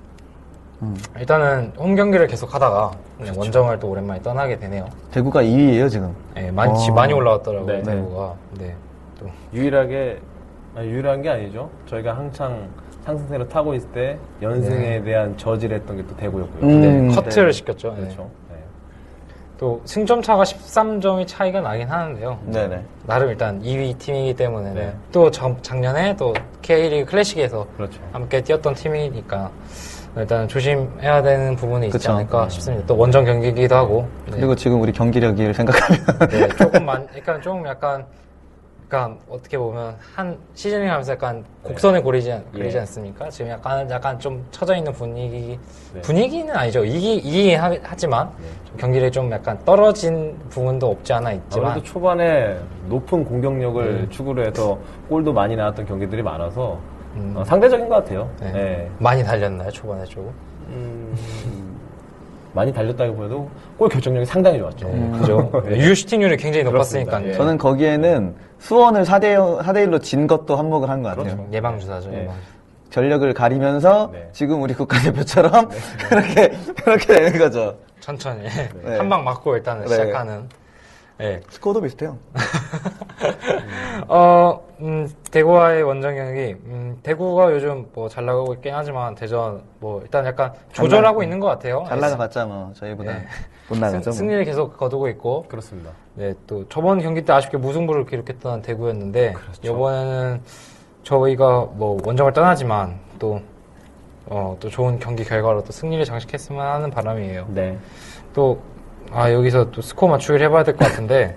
[1.19, 3.39] 일단은 홈 경기를 계속 하다가 네, 그렇죠.
[3.39, 4.87] 원정을 또 오랜만에 떠나게 되네요.
[5.11, 6.15] 대구가 2위예요 지금.
[6.33, 6.93] 네, 많이, 어.
[6.93, 7.83] 많이 올라왔더라고요, 네.
[7.83, 8.33] 대구가.
[8.57, 8.75] 네.
[9.19, 10.19] 또 유일하게
[10.75, 11.69] 아니, 유일한 게 아니죠.
[11.87, 12.67] 저희가 한창
[13.03, 16.63] 상승세로 타고 있을 때 연승에 대한 저지를 했던 게 또 대구였고요.
[16.71, 17.07] 음.
[17.09, 17.51] 네, 커트를 네.
[17.51, 17.89] 시켰죠.
[17.95, 18.01] 네.
[18.03, 18.29] 그렇죠.
[18.49, 18.55] 네.
[19.57, 22.39] 또 승점 차가 13점이 차이가 나긴 하는데요.
[22.45, 22.81] 네네.
[23.05, 24.93] 나름 일단 2위 팀이기 때문에 네.
[25.11, 27.99] 또 작- 작년에 또 K리그 클래식에서 그렇죠.
[28.13, 29.49] 함께 뛰었던 팀이니까
[30.17, 32.11] 일단 조심해야 되는 부분이 있지 그쵸.
[32.13, 32.85] 않을까 싶습니다.
[32.87, 34.31] 또 원정 경기이기도 하고 네.
[34.37, 36.05] 그리고 지금 우리 경기력을 생각하면.
[36.29, 38.05] 네, 조금 만, 약간 좀 약간
[38.91, 42.79] 약간 어떻게 보면 한 시즌을 하면서 약간 곡선에 고리지, 않- 그리지 예.
[42.81, 43.29] 않습니까?
[43.29, 45.59] 지금 약간 약간 좀 처져 있는 분위기
[45.93, 46.01] 네.
[46.01, 46.83] 분위기는 아니죠.
[46.83, 48.31] 이기 이기긴 하, 하지만
[48.65, 54.07] 좀 경기를 좀 약간 떨어진 부분도 없지 않아 있지만 아무래도 초반에 높은 공격력을 음.
[54.09, 56.79] 추구를 해서 골도 많이 나왔던 경기들이 많아서
[57.19, 57.33] 음.
[57.37, 58.29] 어, 상대적인 것 같아요.
[58.39, 58.51] 네.
[58.51, 58.91] 네.
[58.97, 60.31] 많이 달렸나요 초반에 조금?
[60.69, 61.15] 음,
[62.53, 64.87] 많이 달렸다기보다도 골 결정력이 상당히 좋았죠.
[64.89, 65.51] 네, 그죠.
[65.69, 67.11] 유효 슈팅률이 굉장히 그렇습니다.
[67.11, 67.29] 높았으니까요.
[67.33, 67.37] 예.
[67.37, 71.35] 저는 거기에는 수원을 4대, 4대1로 진 것도 한몫을 한 것 같아요.
[71.35, 71.47] 그렇죠.
[71.53, 72.09] 예방 주사죠.
[72.09, 72.23] 네.
[72.23, 72.35] 예방.
[72.89, 74.29] 전력을 가리면서 네.
[74.31, 75.69] 지금 우리 국가대표처럼
[76.09, 76.49] 그렇게,
[76.83, 77.75] 그렇게 되는 거죠.
[77.99, 78.43] 천천히
[78.83, 78.97] 네.
[78.97, 79.89] 한방 맞고 일단은 네.
[79.91, 80.49] 시작하는.
[81.19, 81.41] 네.
[81.49, 82.17] 스코어도 비슷해요.
[84.07, 86.55] 어, 음, 대구와의 원정 경기.
[86.65, 91.39] 음, 대구가 요즘 뭐 잘 나가고 있긴 하지만 대전 뭐 일단 약간 조절하고 나- 있는
[91.41, 91.83] 것 같아요.
[91.89, 93.25] 잘 나가봤자 뭐 저희보다 네.
[93.67, 93.99] 못 나가죠.
[94.03, 94.13] 승, 뭐.
[94.13, 95.45] 승리를 계속 거두고 있고.
[95.49, 95.91] 그렇습니다.
[96.15, 99.59] 네, 또 저번 경기 때 아쉽게 무승부를 기록했던 대구였는데 그렇죠.
[99.73, 100.41] 이번에는
[101.03, 103.41] 저희가 뭐 원정을 떠나지만 또
[104.27, 107.47] 어, 또 좋은 경기 결과로 또 승리를 장식했으면 하는 바람이에요.
[107.49, 107.77] 네.
[108.33, 108.59] 또,
[109.11, 111.35] 아, 여기서 또 스코어 맞추기를 해봐야 될 것 같은데,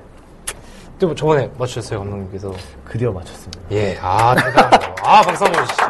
[0.99, 2.53] 또 저번에 맞추셨어요, 감독님께서.
[2.91, 3.61] 드디어 맞췄습니다.
[3.73, 4.95] 예, 아, 대단하다.
[5.03, 5.85] 아, 박수 한번 주시죠.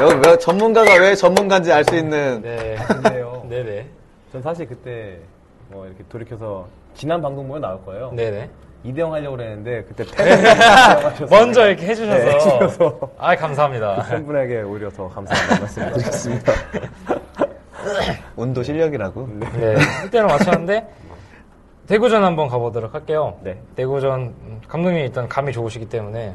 [0.00, 2.76] 여기 왜 전문가가 왜 전문가인지 알 수 있는 네.
[2.86, 3.44] 근데요.
[3.50, 3.86] 네네.
[4.32, 5.18] 전 사실 그때
[5.68, 8.10] 뭐 이렇게 돌이켜서 지난 방송 보면 나올 거예요.
[8.14, 8.48] 네네.
[8.86, 10.04] 2대0 하려고 그랬는데 그때
[11.28, 12.16] 먼저 이렇게 해주셔서.
[12.24, 13.10] 네, 해주셔서.
[13.18, 14.06] 아, 감사합니다.
[14.08, 16.52] 팬분에게 오히려 더 감사한 말씀을 드리겠습니다.
[18.36, 19.28] 온도 실력이라고.
[19.54, 19.74] 네.
[20.04, 20.88] 1대로 맞췄는데,
[21.86, 23.38] 대구전 한번 가보도록 할게요.
[23.42, 23.60] 네.
[23.76, 26.34] 대구전, 음, 감독님 일단 감이 좋으시기 때문에,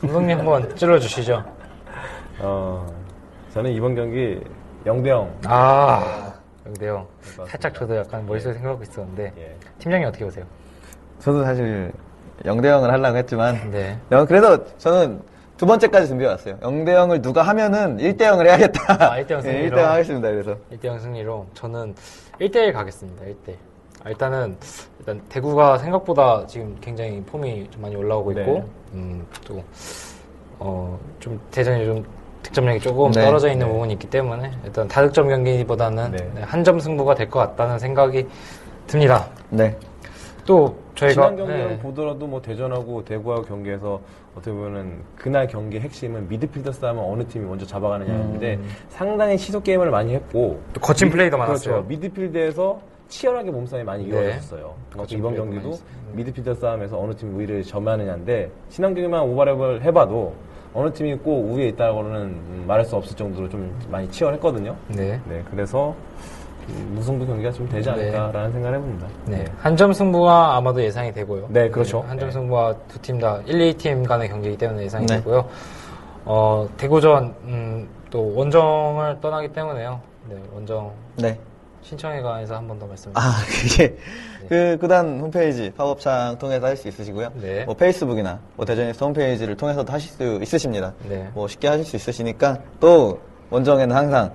[0.00, 1.42] 감독님 한번 찔러주시죠.
[2.40, 2.86] 어,
[3.52, 4.40] 저는 이번 경기
[4.84, 5.30] 0대 0.
[5.46, 6.32] 아,
[6.66, 7.06] 영대요.
[7.20, 7.44] 맞습니다.
[7.46, 9.56] 살짝 저도 약간 머릿속에 생각하고 있었는데, 예.
[9.78, 10.44] 팀장님 어떻게 보세요?
[11.20, 11.90] 저도 사실
[12.44, 13.98] 0대 0을 하려고 했지만 네.
[14.12, 15.20] 영- 그래서 저는
[15.64, 16.58] 두 번째까지 준비해 왔어요.
[16.58, 19.12] 0대0을 누가 하면은 1대0을 해야겠다.
[19.12, 19.74] 아, 1대0 승리로?
[19.80, 20.30] 1대0 하겠습니다.
[20.30, 21.94] 그래서 1대0 승리로 저는
[22.38, 23.24] 1대1 가겠습니다.
[23.24, 23.54] 1대1.
[24.04, 24.58] 아, 일단은
[24.98, 28.64] 일단 대구가 생각보다 지금 굉장히 폼이 좀 많이 올라오고 있고 네.
[28.92, 29.64] 음, 또
[30.58, 32.04] 어, 좀 대전이 좀
[32.42, 33.22] 득점력이 조금 네.
[33.24, 33.72] 떨어져 있는 네.
[33.72, 36.42] 부분이 있기 때문에 일단 다득점 경기보다는 네.
[36.42, 38.28] 한점 승부가 될 것 같다는 생각이
[38.86, 39.26] 듭니다.
[39.48, 39.74] 네.
[40.46, 41.78] 또 저희가 지난 경기를 네.
[41.78, 44.00] 보더라도 뭐 대전하고 대구하고 경기에서
[44.36, 50.14] 어떻게 보면은 그날 경기 핵심은 미드필더 싸움은 어느 팀이 먼저 잡아가느냐인데 상당히 시속 게임을 많이
[50.14, 51.74] 했고 또 거친 미- 플레이도 많았어요.
[51.74, 51.88] 그렇죠.
[51.88, 54.08] 미드필드에서 치열하게 몸싸움이 많이 네.
[54.10, 54.74] 이루어졌어요.
[54.94, 55.78] 거친 이번 경기도.
[56.12, 60.34] 미드필더 싸움에서 어느 팀이 우위를 점하느냐인데 지난 경기만 오버랩을 해봐도
[60.74, 64.74] 어느 팀이 꼭 우위에 있다고는 음, 말할 수 없을 정도로 좀 많이 치열했거든요.
[64.88, 65.20] 네.
[65.28, 69.06] 네, 그래서 음, 무승부 경기가 좀 되지 않을까라는 생각을 해봅니다.
[69.26, 69.44] 네.
[69.58, 71.46] 한 점 승부가 아마도 예상이 되고요.
[71.50, 72.00] 네, 그렇죠.
[72.08, 72.32] 한점 네.
[72.32, 75.16] 승부가 두팀 다 1, 2팀 간의 경기이기 때문에 예상이 네.
[75.16, 75.48] 되고요.
[76.24, 80.00] 어, 대구전, 음, 또 원정을 떠나기 때문에요.
[80.28, 81.38] 네, 원정 네.
[81.82, 83.30] 신청회관에서 한 번 더 말씀해 주세요.
[83.30, 83.96] 아, 그게
[84.48, 87.30] 그 구단 홈페이지 팝업창 통해서 할수 있으시고요.
[87.34, 87.64] 네.
[87.64, 90.94] 뭐 페이스북이나 뭐 대전에서 홈페이지를 통해서도 하실 수 있으십니다.
[91.08, 91.28] 네.
[91.34, 93.18] 뭐 쉽게 하실 수 있으시니까 또
[93.50, 94.30] 원정에는 항상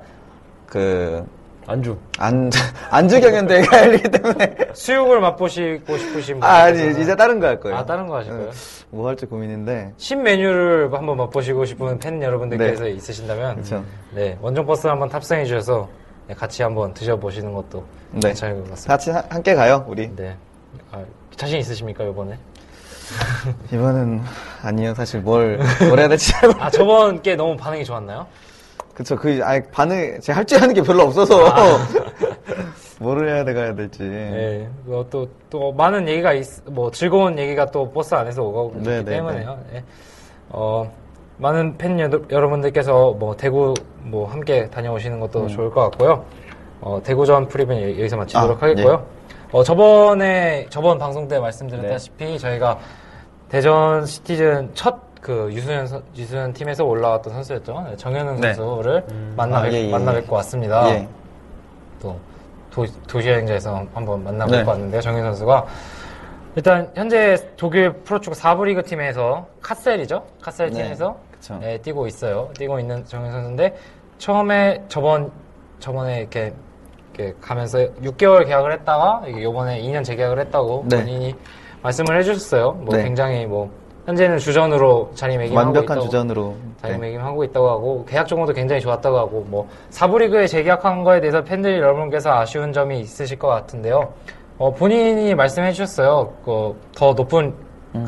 [0.67, 1.25] 그
[1.69, 1.97] 안주.
[2.17, 2.49] 안,
[2.89, 6.43] 안주 경연대회가 열리기 때문에 수육을 맛보시고 싶으신 분.
[6.49, 7.77] 아, 아니 이제 다른 거 할 거예요.
[7.77, 8.51] 아, 다른 거 하실 거예요?
[8.89, 12.89] 뭐 할지 고민인데 신메뉴를 한번 맛보시고 싶은 팬 여러분들께서 네.
[12.91, 13.83] 있으신다면 그렇죠.
[14.11, 15.87] 네, 원정 버스 한번 탑승해 주셔서
[16.27, 18.19] 네, 같이 한번 드셔보시는 것도 네.
[18.29, 18.93] 괜찮을 것 같습니다.
[18.93, 20.35] 같이 하- 함께 가요 우리 네.
[20.91, 21.03] 아,
[21.35, 22.37] 자신 있으십니까, 이번에?
[23.73, 24.21] 이번은
[24.63, 28.27] 아니요 사실 뭘, 뭘 해야 될지 잘 모르 아, 저번 게 너무 반응이 좋았나요?
[28.99, 31.77] 그쵸 그 아니 반응 제가 할줄 아는 게 별로 없어서 아.
[32.99, 34.67] 뭐를 해야 돼가야 될지 네.
[34.83, 38.97] 뭐 또, 또, 많은 얘기가, 있, 뭐, 즐거운 얘기가 또 버스 안에서 오고 있기 네,
[38.97, 39.57] 네, 때문에요.
[39.71, 39.83] 네.
[40.49, 40.91] 어,
[41.37, 46.25] 많은 팬 여, 여러분들께서 뭐, 대구 뭐, 함께 다녀오시는 것도 좋을 것 같고요.
[46.81, 48.65] 어, 대구전 프리뷰는 여- 여기서 마치도록 음.
[48.65, 49.05] 아, 하겠고요.
[49.53, 52.77] 어, 저번에, 저번 방송 때 말씀드렸다시피 저희가
[53.47, 57.85] 대전 시티즌 첫 그 유소년, 선- 유소년 팀에서 올라왔던 선수였죠.
[57.89, 58.53] 네, 정현웅 네.
[58.53, 59.03] 선수를
[59.35, 60.21] 만나, 아, 예, 예, 만나 예.
[60.21, 60.89] 뵙고 왔습니다.
[60.91, 61.07] 예.
[62.01, 62.15] 또
[62.71, 64.61] 도, 도시여행자에서 한번 만나고 네.
[64.63, 65.01] 왔는데요.
[65.01, 65.65] 정현 선수가
[66.55, 70.25] 일단 현재 독일 프로축구 4부 리그 팀에서 카셀이죠.
[70.41, 70.83] 카셀 네.
[70.83, 71.57] 팀에서 그쵸.
[71.59, 72.49] 네, 뛰고 있어요.
[72.57, 73.75] 뛰고 있는 정현 선수인데
[74.17, 75.31] 처음에 저번
[75.79, 76.53] 저번에 이렇게,
[77.13, 80.97] 이렇게 가면서 6개월 계약을 했다가 이게 요번에 2년 재계약을 했다고 네.
[80.97, 81.35] 본인이
[81.81, 82.71] 말씀을 해주셨어요.
[82.73, 83.03] 뭐 네.
[83.03, 83.69] 굉장히 뭐
[84.09, 86.87] 현재는 주전으로 자리매김하고 완벽한 있다고 주전으로 네.
[86.89, 92.31] 자리매김하고 있다고 하고 계약 정보도 굉장히 좋았다고 하고 뭐 사부리그에 재계약한 거에 대해서 팬들 여러분께서
[92.31, 94.11] 아쉬운 점이 있으실 것 같은데요.
[94.57, 96.33] 어, 본인이 말씀해 주셨어요.
[96.43, 97.53] 그, 더 높은
[97.93, 98.05] 음.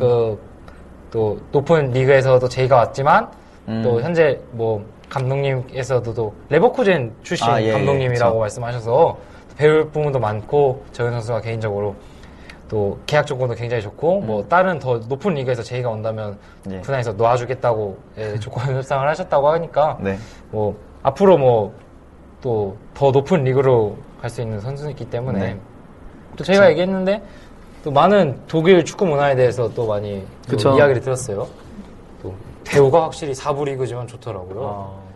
[1.12, 3.30] 그또 높은 리그에서도 제의가 왔지만
[3.68, 3.82] 음.
[3.84, 8.40] 또 현재 뭐 감독님께서도 또 레버쿠젠 출신 아, 예, 예, 감독님이라고 그쵸.
[8.40, 9.18] 말씀하셔서
[9.56, 11.94] 배울 부분도 많고 정현 선수가 개인적으로
[12.72, 16.72] 또 계약 조건도 굉장히 좋고 뭐 다른 더 높은 리그에서 제의가 온다면 음.
[16.72, 16.82] 예.
[16.82, 20.18] 분야에서 놓아주겠다고 예, 조건 협상을 하셨다고 하니까 네.
[20.52, 21.74] 뭐 앞으로 뭐
[22.42, 25.60] 또 더 높은 리그로 갈 수 있는 선수이기 때문에 네.
[26.36, 27.22] 또 저희가 얘기했는데
[27.84, 30.78] 또 많은 독일 축구 문화에 대해서 또 많이 또.
[30.78, 31.48] 이야기를 들었어요.
[32.22, 35.11] 또 대우가 확실히 4부 리그지만 좋더라고요.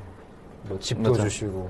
[0.67, 1.23] 뭐 집도 맞아.
[1.23, 1.69] 주시고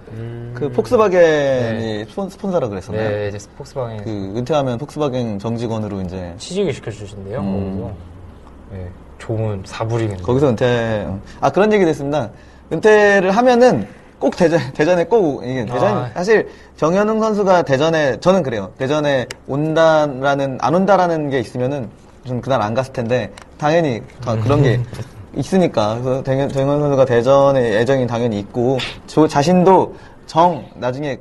[0.54, 3.10] 그 폭스바겐이 스폰, 스폰서라 그랬었나요?
[3.10, 7.40] 네 이제 폭스바겐 그 은퇴하면 폭스바겐 정직원으로 이제 취직을 시켜주신대요.
[7.40, 7.82] 음.
[7.82, 7.94] 거기서
[8.72, 11.08] 네, 좋은 4부 리그인데 거기서 은퇴
[11.42, 12.30] 아 그런 얘기도 했습니다.
[12.72, 13.88] 은퇴를 하면은
[14.18, 16.10] 꼭 대전 대전에 꼭 이게 대전 아.
[16.14, 18.72] 사실 정현웅 선수가 대전에 저는 그래요.
[18.78, 21.90] 대전에 온다라는 안 온다라는 게 있으면은
[22.26, 24.80] 좀 그날 안 갔을 텐데 당연히 다 그런 게
[25.36, 28.78] 있으니까 그래서 정현, 정현 선수가 대전에 애정이 당연히 있고
[29.08, 31.18] 저 자신도 정 나중에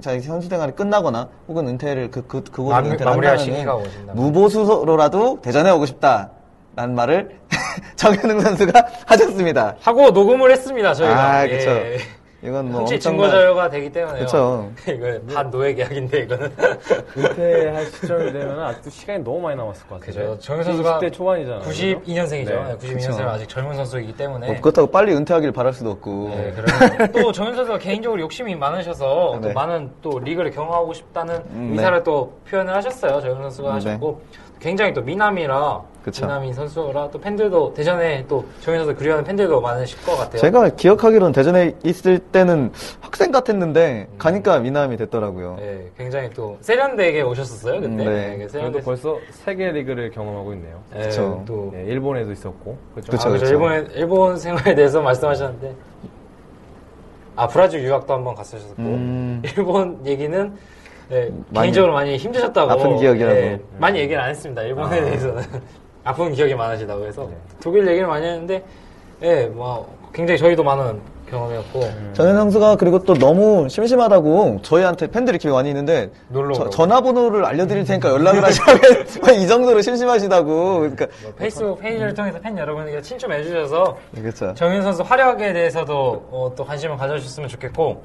[0.00, 4.16] 자기 선수 생활이 끝나거나 혹은 은퇴를 그, 그, 그곳으로 마무- 은퇴를 마무리할 시기가 오신다면.
[4.16, 6.30] 무보수로라도 대전에 오고 싶다.
[6.76, 7.38] 라는 말을
[7.96, 8.72] 정현웅 선수가
[9.06, 9.74] 하셨습니다.
[9.82, 11.38] 하고 녹음을 했습니다 저희가.
[11.40, 11.70] 아, 그쵸.
[11.70, 11.98] 예.
[12.42, 14.24] 이건 뭐 혹시 엄청난- 증거 자료가 되기 때문에요.
[14.24, 14.70] 그쵸.
[14.88, 16.52] 이거 반 노예 계약인데 이거는.
[17.16, 20.30] 은퇴할 시점이 되면 아직도 시간이 너무 많이 남았을 것 같아요.
[20.30, 20.38] 그죠.
[20.38, 21.60] 정현 선수가 20대 초반이잖아요.
[21.60, 22.46] 92년생이죠.
[22.46, 22.76] 네.
[22.78, 24.46] 92년생 아직 젊은 선수이기 때문에.
[24.46, 26.28] 뭐 그렇다고 빨리 은퇴하길 바랄 수도 없고.
[26.30, 29.52] 네, 그러면 또 정현 선수가 개인적으로 욕심이 많으셔서 또 네.
[29.52, 32.02] 많은 또 리그를 경험하고 싶다는 음, 의사를 네.
[32.04, 33.20] 또 표현을 하셨어요.
[33.20, 34.22] 정현 선수가 음, 하셨고
[34.60, 36.26] 굉장히 또 미남이라 그쵸.
[36.26, 40.38] 미남인 선수라 또 팬들도 대전에 또 정현 선수 그리워하는 팬들도 많으실 것 같아요.
[40.40, 45.56] 제가 기억하기로는 대전에 있을 때는 학생 같았는데 가니까 미남이 됐더라고요.
[45.58, 47.86] 네, 굉장히 또 세련되게 오셨었어요 그때.
[47.86, 48.04] 음, 네.
[48.04, 48.80] 네, 그래도 세련되.
[48.82, 50.80] 벌써 세계 리그를 경험하고 있네요.
[50.92, 51.42] 네, 그쵸.
[51.46, 52.78] 또 네, 일본에도 있었고.
[52.94, 53.28] 그렇죠.
[53.28, 53.46] 아, 그죠.
[53.46, 55.74] 일본 일본 생활에 대해서 말씀하셨는데
[57.36, 59.42] 아 브라질 유학도 한번 갔으셨고 음.
[59.56, 60.54] 일본 얘기는
[61.10, 62.70] 네, 많이 개인적으로 많이 힘드셨다고.
[62.70, 63.34] 아픈 기억이라고.
[63.34, 64.62] 네, 많이 얘기를 안 했습니다.
[64.62, 65.42] 일본에 대해서는
[66.04, 67.28] 아픈 기억이 많으시다고 해서.
[67.60, 68.62] 독일 얘기를 많이 했는데
[69.22, 71.80] 예, 뭐 굉장히 저희도 많은 경험이었고.
[72.12, 76.10] 정현 선수가 그리고 또 너무 심심하다고 저희한테 팬들이 이렇게 많이 있는데
[76.54, 76.70] 저-.
[76.70, 78.78] 전화번호를 알려드릴 테니까 연락을 하시라고
[79.36, 80.78] 이 정도로 심심하시다고.
[80.78, 84.54] 그러니까 뭐 페이스북 페이지를 통해서 팬 여러분에게 친추해 주셔서 그렇죠.
[84.54, 88.00] 정현 선수 활약에 대해서도 어, 또 관심을 가져주셨으면 좋겠고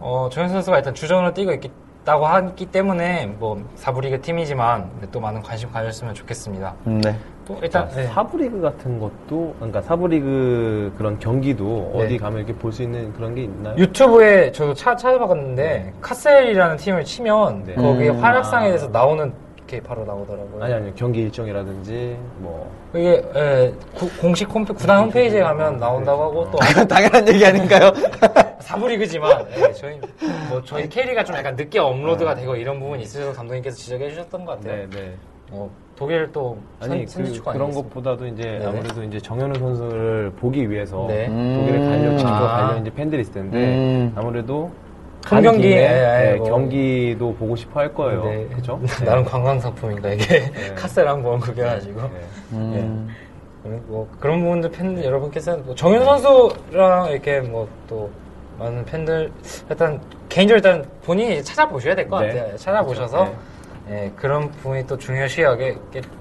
[0.00, 1.60] 어, 정현 선수가 일단 주전으로 뛰고 있
[2.04, 6.74] 다고 하기 때문에 뭐 사부리그 팀이지만 또 많은 관심 가졌으면 좋겠습니다.
[6.86, 7.16] 음, 네.
[7.46, 8.04] 또 일단 네.
[8.06, 12.04] 사부리그 같은 것도 그러니까 사부리그 그런 경기도 네.
[12.04, 13.74] 어디 가면 이렇게 볼 수 있는 그런 게 있나요?
[13.76, 17.74] 유튜브에 저도 차, 찾아봤는데 카셀이라는 팀을 치면 네.
[17.74, 18.22] 거기에 음.
[18.22, 19.32] 활약상에 대해서 나오는
[19.66, 20.62] 게 바로 나오더라고요.
[20.62, 26.50] 아니 아니 경기 일정이라든지 뭐 이게 예, 구- 공식 홈페, 구단 홈페이지에 가면 나온다고 하고
[26.50, 27.90] 또 이건 당연한 얘기 아닌가요?
[28.60, 30.00] 사부리그지만 예, 저희
[30.48, 34.58] 뭐 저희 캐리가 좀 약간 늦게 업로드가 되고 이런 부분이 있으셔서 감독님께서 지적해 주셨던 것
[34.58, 34.88] 같아요.
[34.90, 35.14] 네, 네.
[35.50, 37.70] 어, 독일 또 아니 선, 그, 선수축구 그런?
[37.70, 38.66] 것보다도 이제 네네.
[38.66, 41.26] 아무래도 이제 정현우 선수를 보기 위해서 네.
[41.26, 41.90] 독일에 음.
[41.90, 42.66] 갈려 직접 아.
[42.66, 44.12] 갈려 이제 팬들이 있을 텐데 음.
[44.16, 44.70] 아무래도
[45.24, 46.48] 한간 경기, 김에, 예, 네, 예, 뭐.
[46.50, 48.24] 경기도 보고 싶어 할 거예요.
[48.24, 48.46] 네.
[48.48, 48.80] 그렇죠?
[49.04, 50.74] 나름 관광 상품인가 이게 네.
[50.76, 52.00] 카셀 한번 구경하시고
[52.52, 53.08] 음.
[53.64, 53.80] 네.
[53.86, 58.10] 뭐 그런 부분들 팬 여러분께서 뭐 정현 선수랑 이렇게 뭐 또
[58.58, 59.30] 많은 팬들
[59.70, 62.28] 일단 개인적으로 일단 본인이 찾아보셔야 될 것 네.
[62.28, 62.56] 같아요.
[62.56, 63.36] 찾아보셔서 그렇죠.
[63.90, 65.76] 예, 그런 부분이 또 중요시하기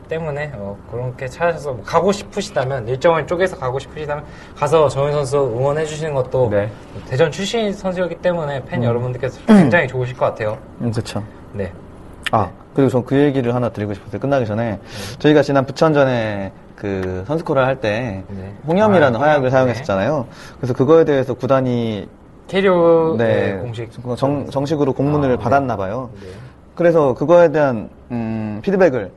[0.09, 4.25] 때문에 어, 그렇게 찾아서 뭐 가고 싶으시다면 일정을 쪼개서 가고 싶으시다면
[4.55, 6.69] 가서 정현 선수 응원해 주시는 것도 네.
[7.07, 10.57] 대전 출신 선수였기 때문에 팬 여러분들께서 굉장히 좋으실 것 같아요.
[10.81, 11.23] 음, 그렇죠.
[11.53, 11.71] 네.
[12.31, 14.19] 아, 그리고 전 그 얘기를 하나 드리고 싶었어요.
[14.19, 14.79] 끝나기 전에.
[15.19, 18.53] 저희가 지난 부천전에 그 선수콜을 할때 네.
[18.67, 19.49] 홍염이라는 아, 화약을 네.
[19.51, 20.27] 사용했었잖아요.
[20.57, 22.09] 그래서 그거에 대해서 구단이
[22.47, 25.37] 캐리어 네, 네, 공식 정, 정식으로 공문을 아, 네.
[25.37, 26.09] 받았나 봐요.
[26.21, 26.27] 네.
[26.75, 29.11] 그래서 그거에 대한 음, 피드백을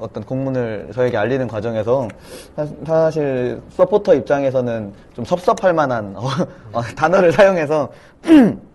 [0.00, 2.08] 어떤 공문을 저에게 알리는 과정에서
[2.84, 6.22] 사, 실 서포터 입장에서는 좀 섭섭할 만한 어,
[6.72, 7.88] 어, 단어를 사용해서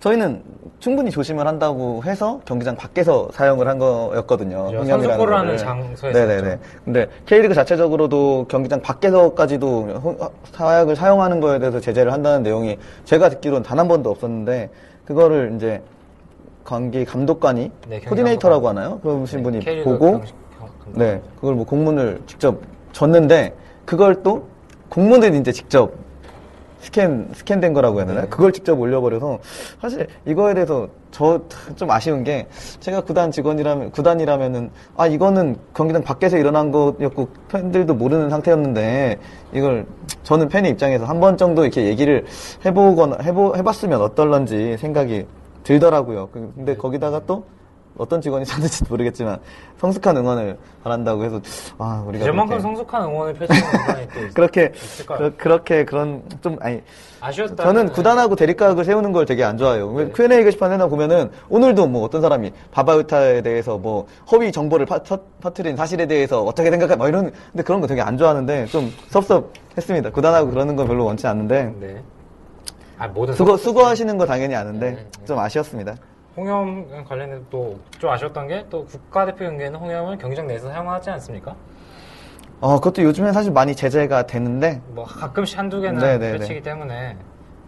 [0.00, 0.42] 저희는
[0.78, 4.84] 충분히 조심을 한다고 해서 경기장 밖에서 사용을 한 거였거든요.
[4.86, 5.56] 선수골을 하는.
[5.56, 6.50] 장소에서 네네네.
[6.50, 6.58] 했죠.
[6.84, 9.66] 근데 K리그 자체적으로도 경기장 밖에서까지도
[10.00, 10.16] 호-
[10.52, 14.70] 화약을 사용하는 거에 대해서 제재를 한다는 내용이 제가 듣기로는 단 한 번도 없었는데
[15.04, 15.80] 그거를 이제
[16.64, 18.68] 관계 감독관이 네, 코디네이터라고.
[18.68, 18.98] 하나요?
[19.00, 20.68] 그러신 분이 K리그 보고 경식 경-.
[20.94, 22.60] 네 그걸 뭐 공문을 직접
[22.92, 23.52] 줬는데
[23.84, 24.46] 그걸 또
[24.90, 25.92] 공문을 이제 직접
[26.80, 28.20] 스캔 스캔된 거라고 해야 되나?
[28.22, 28.28] 네.
[28.28, 29.38] 그걸 직접 올려버려서
[29.80, 31.40] 사실 이거에 대해서 저
[31.76, 32.46] 좀 아쉬운 게
[32.80, 39.18] 제가 구단 직원이라면 구단이라면은 아 이거는 경기장 밖에서 일어난 거였고 팬들도 모르는 상태였는데
[39.52, 39.86] 이걸
[40.22, 42.24] 저는 팬의 입장에서 한 번 정도 이렇게 얘기를
[42.64, 45.26] 해보거나 해보 해봤으면 어떨런지 생각이
[45.64, 46.28] 들더라고요.
[46.32, 47.44] 그- 근데 거기다가 또
[47.98, 49.38] 어떤 직원이 쳤는지 모르겠지만
[49.78, 51.40] 성숙한 응원을 바란다고 해서
[51.78, 55.30] 아 우리가 이만큼 그렇게 성숙한 응원을 펼치는 구단이 또 있- 그렇게 있을까요?
[55.36, 56.80] 그, 렇게 그런 좀 아니
[57.20, 57.64] 아쉬웠다.
[57.64, 59.88] 저는 구단하고 대립각을 세우는 걸 되게 안 좋아해요.
[59.88, 65.18] 왜 Q&A 게시판에나 보면은 오늘도 뭐 어떤 사람이 바바유타에 대해서 뭐 허위 정보를 파, 터,
[65.40, 66.94] 터트린 사실에 대해서 어떻게 생각해?
[66.94, 70.10] 뭐 이런 근데 그런 거 되게 안 좋아하는데 좀 섭섭했습니다.
[70.10, 72.02] 구단하고 그러는 건 별로 원치 않는데 네.
[72.98, 75.24] 아 모든 수고 수고하시는 거 당연히 아는데 네, 네.
[75.26, 75.94] 좀 아쉬웠습니다.
[76.38, 81.54] 홍염 관련해서 또 좀 아쉬웠던 게 또 국가대표 경기에는 홍염을 경기장 내에서 사용하지 않습니까?
[82.60, 87.16] 어 그것도 요즘에 사실 많이 제재가 되는데 뭐 가끔씩 한두 개는 네, 네, 펼치기 때문에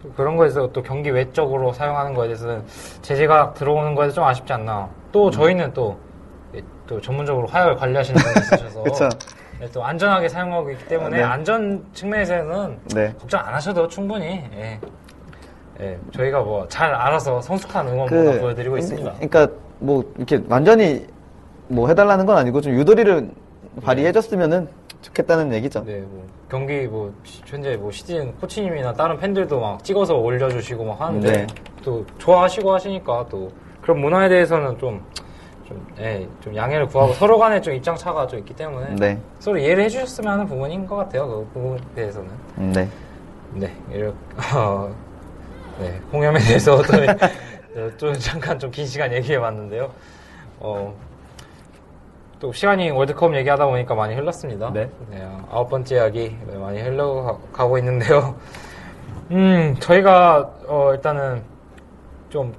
[0.01, 2.63] 또 그런 거에서 또 경기 외적으로 사용하는 거에 대해서는
[3.01, 4.89] 제재가 들어오는 거에서 좀 아쉽지 않나.
[5.11, 5.31] 또 음.
[5.31, 5.97] 저희는 또,
[6.55, 8.83] 예, 또 전문적으로 화약을 관리하시는 분이 있으셔서.
[9.61, 11.23] 예, 또 안전하게 사용하고 있기 때문에 네.
[11.23, 13.13] 안전 측면에서는 네.
[13.19, 14.79] 걱정 안 하셔도 충분히 예.
[15.81, 19.11] 예, 저희가 뭐 잘 알아서 성숙한 응원 그뭐 보여드리고 있습니다.
[19.13, 19.47] 그러니까
[19.79, 21.05] 뭐 이렇게 완전히
[21.67, 23.29] 뭐 해달라는 건 아니고 좀 유도리를
[23.83, 24.67] 발휘해줬으면은
[25.01, 25.83] 좋겠다는 얘기죠.
[25.83, 31.01] 네, 뭐 경기 뭐 시- 현재 뭐 시즌 코치님이나 다른 팬들도 막 찍어서 올려주시고 막
[31.01, 31.47] 하는데 네.
[31.83, 33.49] 또 좋아하시고 하시니까 또
[33.81, 35.01] 그런 문화에 대해서는 좀
[35.65, 39.17] 좀, 예, 좀 양해를 구하고 서로 간에 좀 입장 차가 좀 있기 때문에 네.
[39.39, 41.27] 서로 이해를 해주셨으면 하는 부분인 것 같아요.
[41.27, 42.29] 그 부분에 대해서는.
[42.57, 42.87] 음, 네.
[43.53, 44.15] 네, 이렇게,
[44.55, 44.93] 어,
[45.79, 46.93] 네, 홍염에 대해서 또,
[47.79, 49.91] 어, 좀 잠깐 좀 긴 시간 얘기해 봤는데요.
[50.59, 50.93] 어,
[52.39, 54.71] 또 시간이 월드컵 얘기하다 보니까 많이 흘렀습니다.
[54.73, 54.89] 네.
[55.51, 58.35] 아홉 번째 이야기 많이 흘러가고 있는데요.
[59.31, 61.41] 음, 저희가, 어, 일단은
[62.29, 62.53] 좀,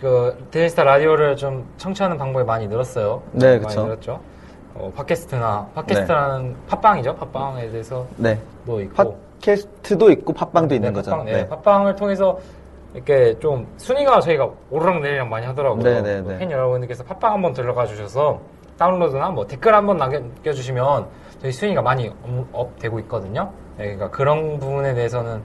[0.00, 3.22] 그, 데니스타 라디오를 좀 청취하는 방법이 많이 늘었어요.
[3.32, 3.84] 네, 많이 그쵸.
[3.84, 4.20] 늘었죠.
[4.74, 7.16] 어, 팟캐스트나, 팟캐스트라는 팟빵이죠.
[7.16, 8.38] 팟빵에 대해서 네.
[8.66, 8.94] 도 있고.
[8.94, 11.10] 팟 캐스트도 있고 팟빵도 있는 네, 거죠.
[11.10, 12.38] 팟빵, 네, 팟빵을 통해서
[12.94, 15.82] 이렇게 좀 순위가 저희가 오르락 내리락 많이 하더라고요.
[15.82, 16.38] 네, 네, 네.
[16.38, 18.40] 팬 여러분들께서 팟빵 한번 들어가 주셔서
[18.78, 21.06] 다운로드나 뭐 댓글 한번 남겨주시면
[21.40, 23.50] 저희 순위가 많이 up- up되고 있거든요.
[23.76, 25.40] 네, 그러니까 그런 부분에 대해서는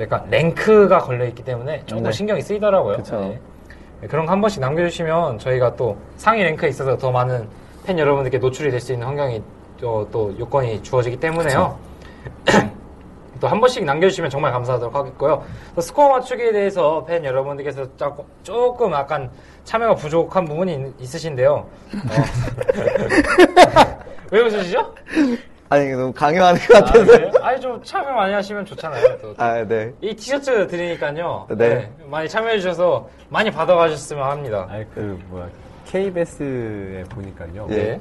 [0.00, 2.12] 약간 랭크가 걸려 있기 때문에 조금 네.
[2.12, 3.02] 신경이 쓰이더라고요.
[3.02, 3.40] 네.
[4.00, 7.46] 네, 그런 거 한 번씩 남겨주시면 저희가 또 상위 랭크에 있어서 더 많은
[7.84, 9.42] 팬 여러분들께 노출이 될 수 있는 환경이
[9.80, 11.76] 또, 또 요건이 주어지기 때문에요.
[13.40, 15.42] 또 한 번씩 남겨주시면 정말 감사하도록 하겠고요.
[15.74, 17.86] 또 스코어 맞추기에 대해서 팬 여러분들께서
[18.42, 19.30] 조금, 약간
[19.64, 21.52] 참여가 부족한 부분이 있- 있으신데요.
[21.54, 21.68] 어.
[24.30, 24.94] 왜 웃으시죠?
[25.68, 27.04] 아니 너무 강요하는 것 아, 같아서.
[27.04, 27.30] 그래요?
[27.42, 29.18] 아니 좀 참여 많이 하시면 좋잖아요.
[29.20, 29.34] 또.
[29.38, 29.92] 아, 네.
[30.00, 31.46] 이 티셔츠 드리니까요.
[31.56, 31.90] 네.
[32.06, 34.66] 많이 참여해 주셔서 많이 받아가셨으면 합니다.
[34.70, 35.48] 아니 그 뭐야
[35.86, 37.66] KBS에 보니까요.
[37.70, 38.00] 예.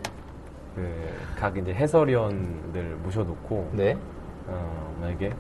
[1.36, 3.96] 그각 이제 해설위원들 모셔놓고 네.
[4.48, 5.32] 어 만약에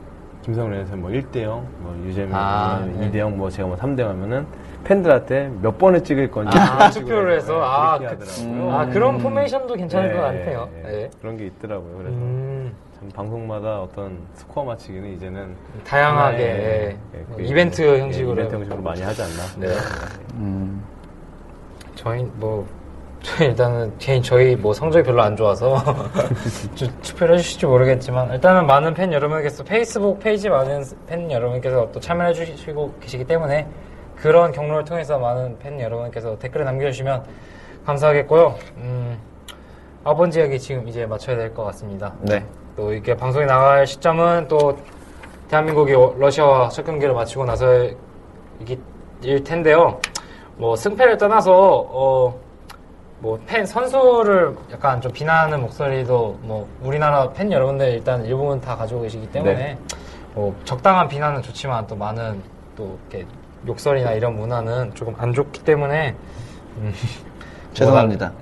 [0.41, 3.09] 김성래 해설 뭐 1대 0, 뭐 유재민 아, 뭐 네.
[3.09, 4.45] 2대 0, 뭐 제가 뭐 3대 0 하면은
[4.84, 7.53] 팬들한테 몇 번을 찍을 건지 아, 투표를 해서?
[7.53, 8.74] 네, 아, 그- 하더라고요.
[8.74, 10.70] 아 그런 포메이션도 괜찮을 네, 것 같아요.
[10.80, 11.09] 예, 네.
[11.22, 11.97] 그런 게 있더라고요.
[11.97, 15.55] 그래서 음, 참 방송마다 어떤 스코어 맞추기는 이제는
[15.86, 18.34] 다양하게 네, 네, 뭐그 이벤트 예, 형식으로.
[18.34, 19.43] 이벤트 형식으로 많이 하지 않나.
[19.68, 19.74] 네.
[20.34, 20.84] 음.
[21.95, 22.68] 저희 뭐
[23.39, 25.78] 일단은 개인 저희 뭐 성적이 별로 안 좋아서
[26.76, 32.34] 좀 투표를 해주실지 모르겠지만 일단은 많은 팬 여러분께서 페이스북 페이지 많은 팬 여러분께서 또 참여해
[32.34, 33.65] 주시고 계시기 때문에
[34.17, 37.24] 그런 경로를 통해서 많은 팬 여러분께서 댓글을 남겨주시면
[37.86, 38.55] 감사하겠고요.
[38.78, 39.17] 음,
[40.03, 42.13] 아버지 이야기 지금 이제 맞춰야 될 것 같습니다.
[42.21, 42.43] 네.
[42.76, 44.78] 또 이렇게 방송이 나갈 시점은 또
[45.49, 47.95] 대한민국이 어- 러시아와 첫 경기를 마치고 나서일
[49.45, 49.99] 텐데요.
[50.57, 51.51] 뭐 승패를 떠나서
[51.89, 52.43] 어
[53.24, 59.01] 뭐 팬 선수를 약간 좀 비난하는 목소리도 뭐 우리나라 팬 여러분들 일단 일부분 다 가지고
[59.03, 59.78] 계시기 때문에 네.
[60.34, 62.41] 뭐 적당한 비난은 좋지만 또 많은
[62.76, 63.26] 또 이렇게
[63.65, 66.13] 욕설이나 이런 문화는 조금 안 좋기 때문에
[66.80, 66.93] 음,
[67.74, 68.34] 죄송합니다.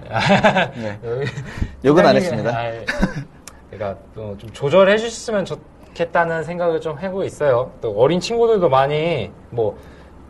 [0.75, 0.97] 네.
[1.85, 2.49] 욕은 안 했습니다.
[2.49, 2.71] 아,
[3.69, 7.71] 그러니까 또 좀 조절해 주셨으면 좋겠다는 생각을 좀 하고 있어요.
[7.81, 9.77] 또 어린 친구들도 많이 뭐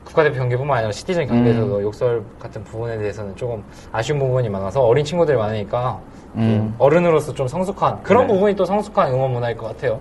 [0.05, 1.81] 국가대표 경기뿐만 아니라 시티즌 경기에서도 음.
[1.81, 5.99] 욕설 같은 부분에 대해서는 조금 아쉬운 부분이 많아서 어린 친구들이 많으니까
[6.33, 6.75] 좀 음.
[6.77, 8.33] 어른으로서 좀 성숙한 그런 네.
[8.33, 9.99] 부분이 또 성숙한 응원 문화일 것 같아요.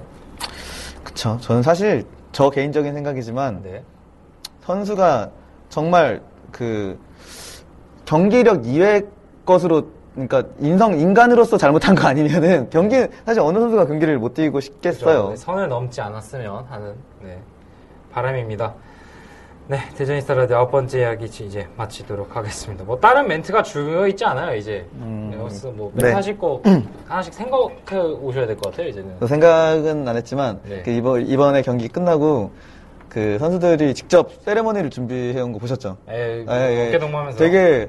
[1.04, 1.36] 그쵸.
[1.40, 3.82] 저는 사실 저 개인적인 생각이지만 네.
[4.62, 5.30] 선수가
[5.68, 6.20] 정말
[6.50, 6.98] 그
[8.04, 9.02] 경기력 이외
[9.44, 15.26] 것으로 그러니까 인성 인간으로서 잘못한 거 아니면은 경기 사실 어느 선수가 경기를 못 뛰고 싶겠어요.
[15.26, 15.36] 그렇죠.
[15.36, 17.38] 선을 넘지 않았으면 하는 네,
[18.12, 18.74] 바람입니다.
[19.70, 22.82] 네, 대전이스타 라디오 아홉 번째 이야기 이제 마치도록 하겠습니다.
[22.82, 24.84] 뭐 다른 멘트가 주어 있지 않아요, 이제.
[24.94, 25.28] 음.
[25.30, 26.12] 네, 뭐 멘트 네.
[26.12, 26.60] 하실 거
[27.06, 29.16] 하나씩 생각해 오셔야 될 것 같아요, 이제는.
[29.20, 30.82] 그 생각은 안 했지만 네.
[30.82, 32.50] 그 이번 이번에 경기 끝나고
[33.08, 35.98] 그 선수들이 직접 세레머니를 준비해 온 거 보셨죠?
[36.08, 36.88] 에, 예, 예.
[36.88, 37.38] 어깨 동무하면서.
[37.38, 37.88] 되게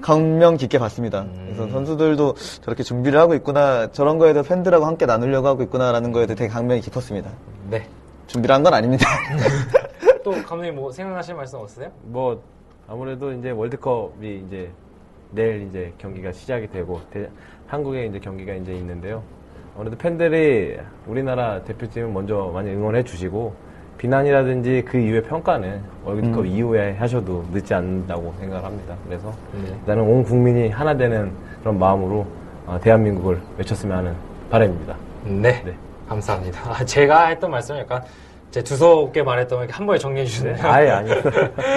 [0.00, 1.20] 감명 깊게 봤습니다.
[1.22, 1.52] 음.
[1.54, 6.24] 그래서 선수들도 저렇게 준비를 하고 있구나, 저런 거에 대해 팬들하고 함께 나누려고 하고 있구나라는 거에
[6.24, 7.28] 대해 되게 감명이 깊었습니다.
[7.68, 7.86] 네.
[8.28, 9.06] 준비를 한 건 아닙니다.
[10.28, 11.90] 또 감독님 뭐 생각나실 말씀 없으세요?
[12.02, 12.42] 뭐
[12.86, 14.70] 아무래도 이제 월드컵이 이제
[15.30, 17.30] 내일 이제 경기가 시작이 되고 대-
[17.66, 19.22] 한국에 이제 경기가 이제 있는데요.
[19.74, 20.76] 아무래도 팬들이
[21.06, 23.54] 우리나라 대표팀을 먼저 많이 응원해 주시고
[23.96, 28.96] 비난이라든지 그 이후의 평가는 월드컵 이후에 하셔도 늦지 않는다고 생각합니다.
[29.06, 29.70] 그래서 네.
[29.70, 32.26] 일단은 온 국민이 하나 되는 그런 마음으로
[32.66, 34.14] 어, 대한민국을 외쳤으면 하는
[34.50, 34.94] 바람입니다.
[35.24, 35.62] 네.
[35.64, 35.74] 네.
[36.06, 36.70] 감사합니다.
[36.70, 38.02] 아, 제가 했던 말씀을 약간
[38.50, 40.56] 제 두서없게 말했던 걸한 번에 정리해 주시네요.
[40.62, 41.14] 아예 아니요.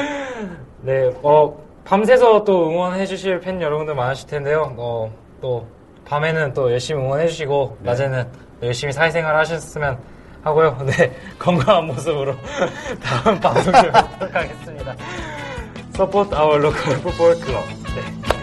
[0.82, 4.74] 네, 어, 밤새서 또 응원해 주실 팬 여러분들 많으실 텐데요.
[4.78, 5.12] 어,
[5.42, 5.68] 또,
[6.06, 8.26] 밤에는 또 열심히 응원해 주시고, 낮에는
[8.64, 9.98] 열심히 사회생활 하셨으면
[10.42, 10.78] 하고요.
[10.86, 12.36] 네, 건강한 모습으로
[13.04, 14.96] 다음 방송을 뵙도록 하겠습니다.
[15.94, 18.41] Support our local football club.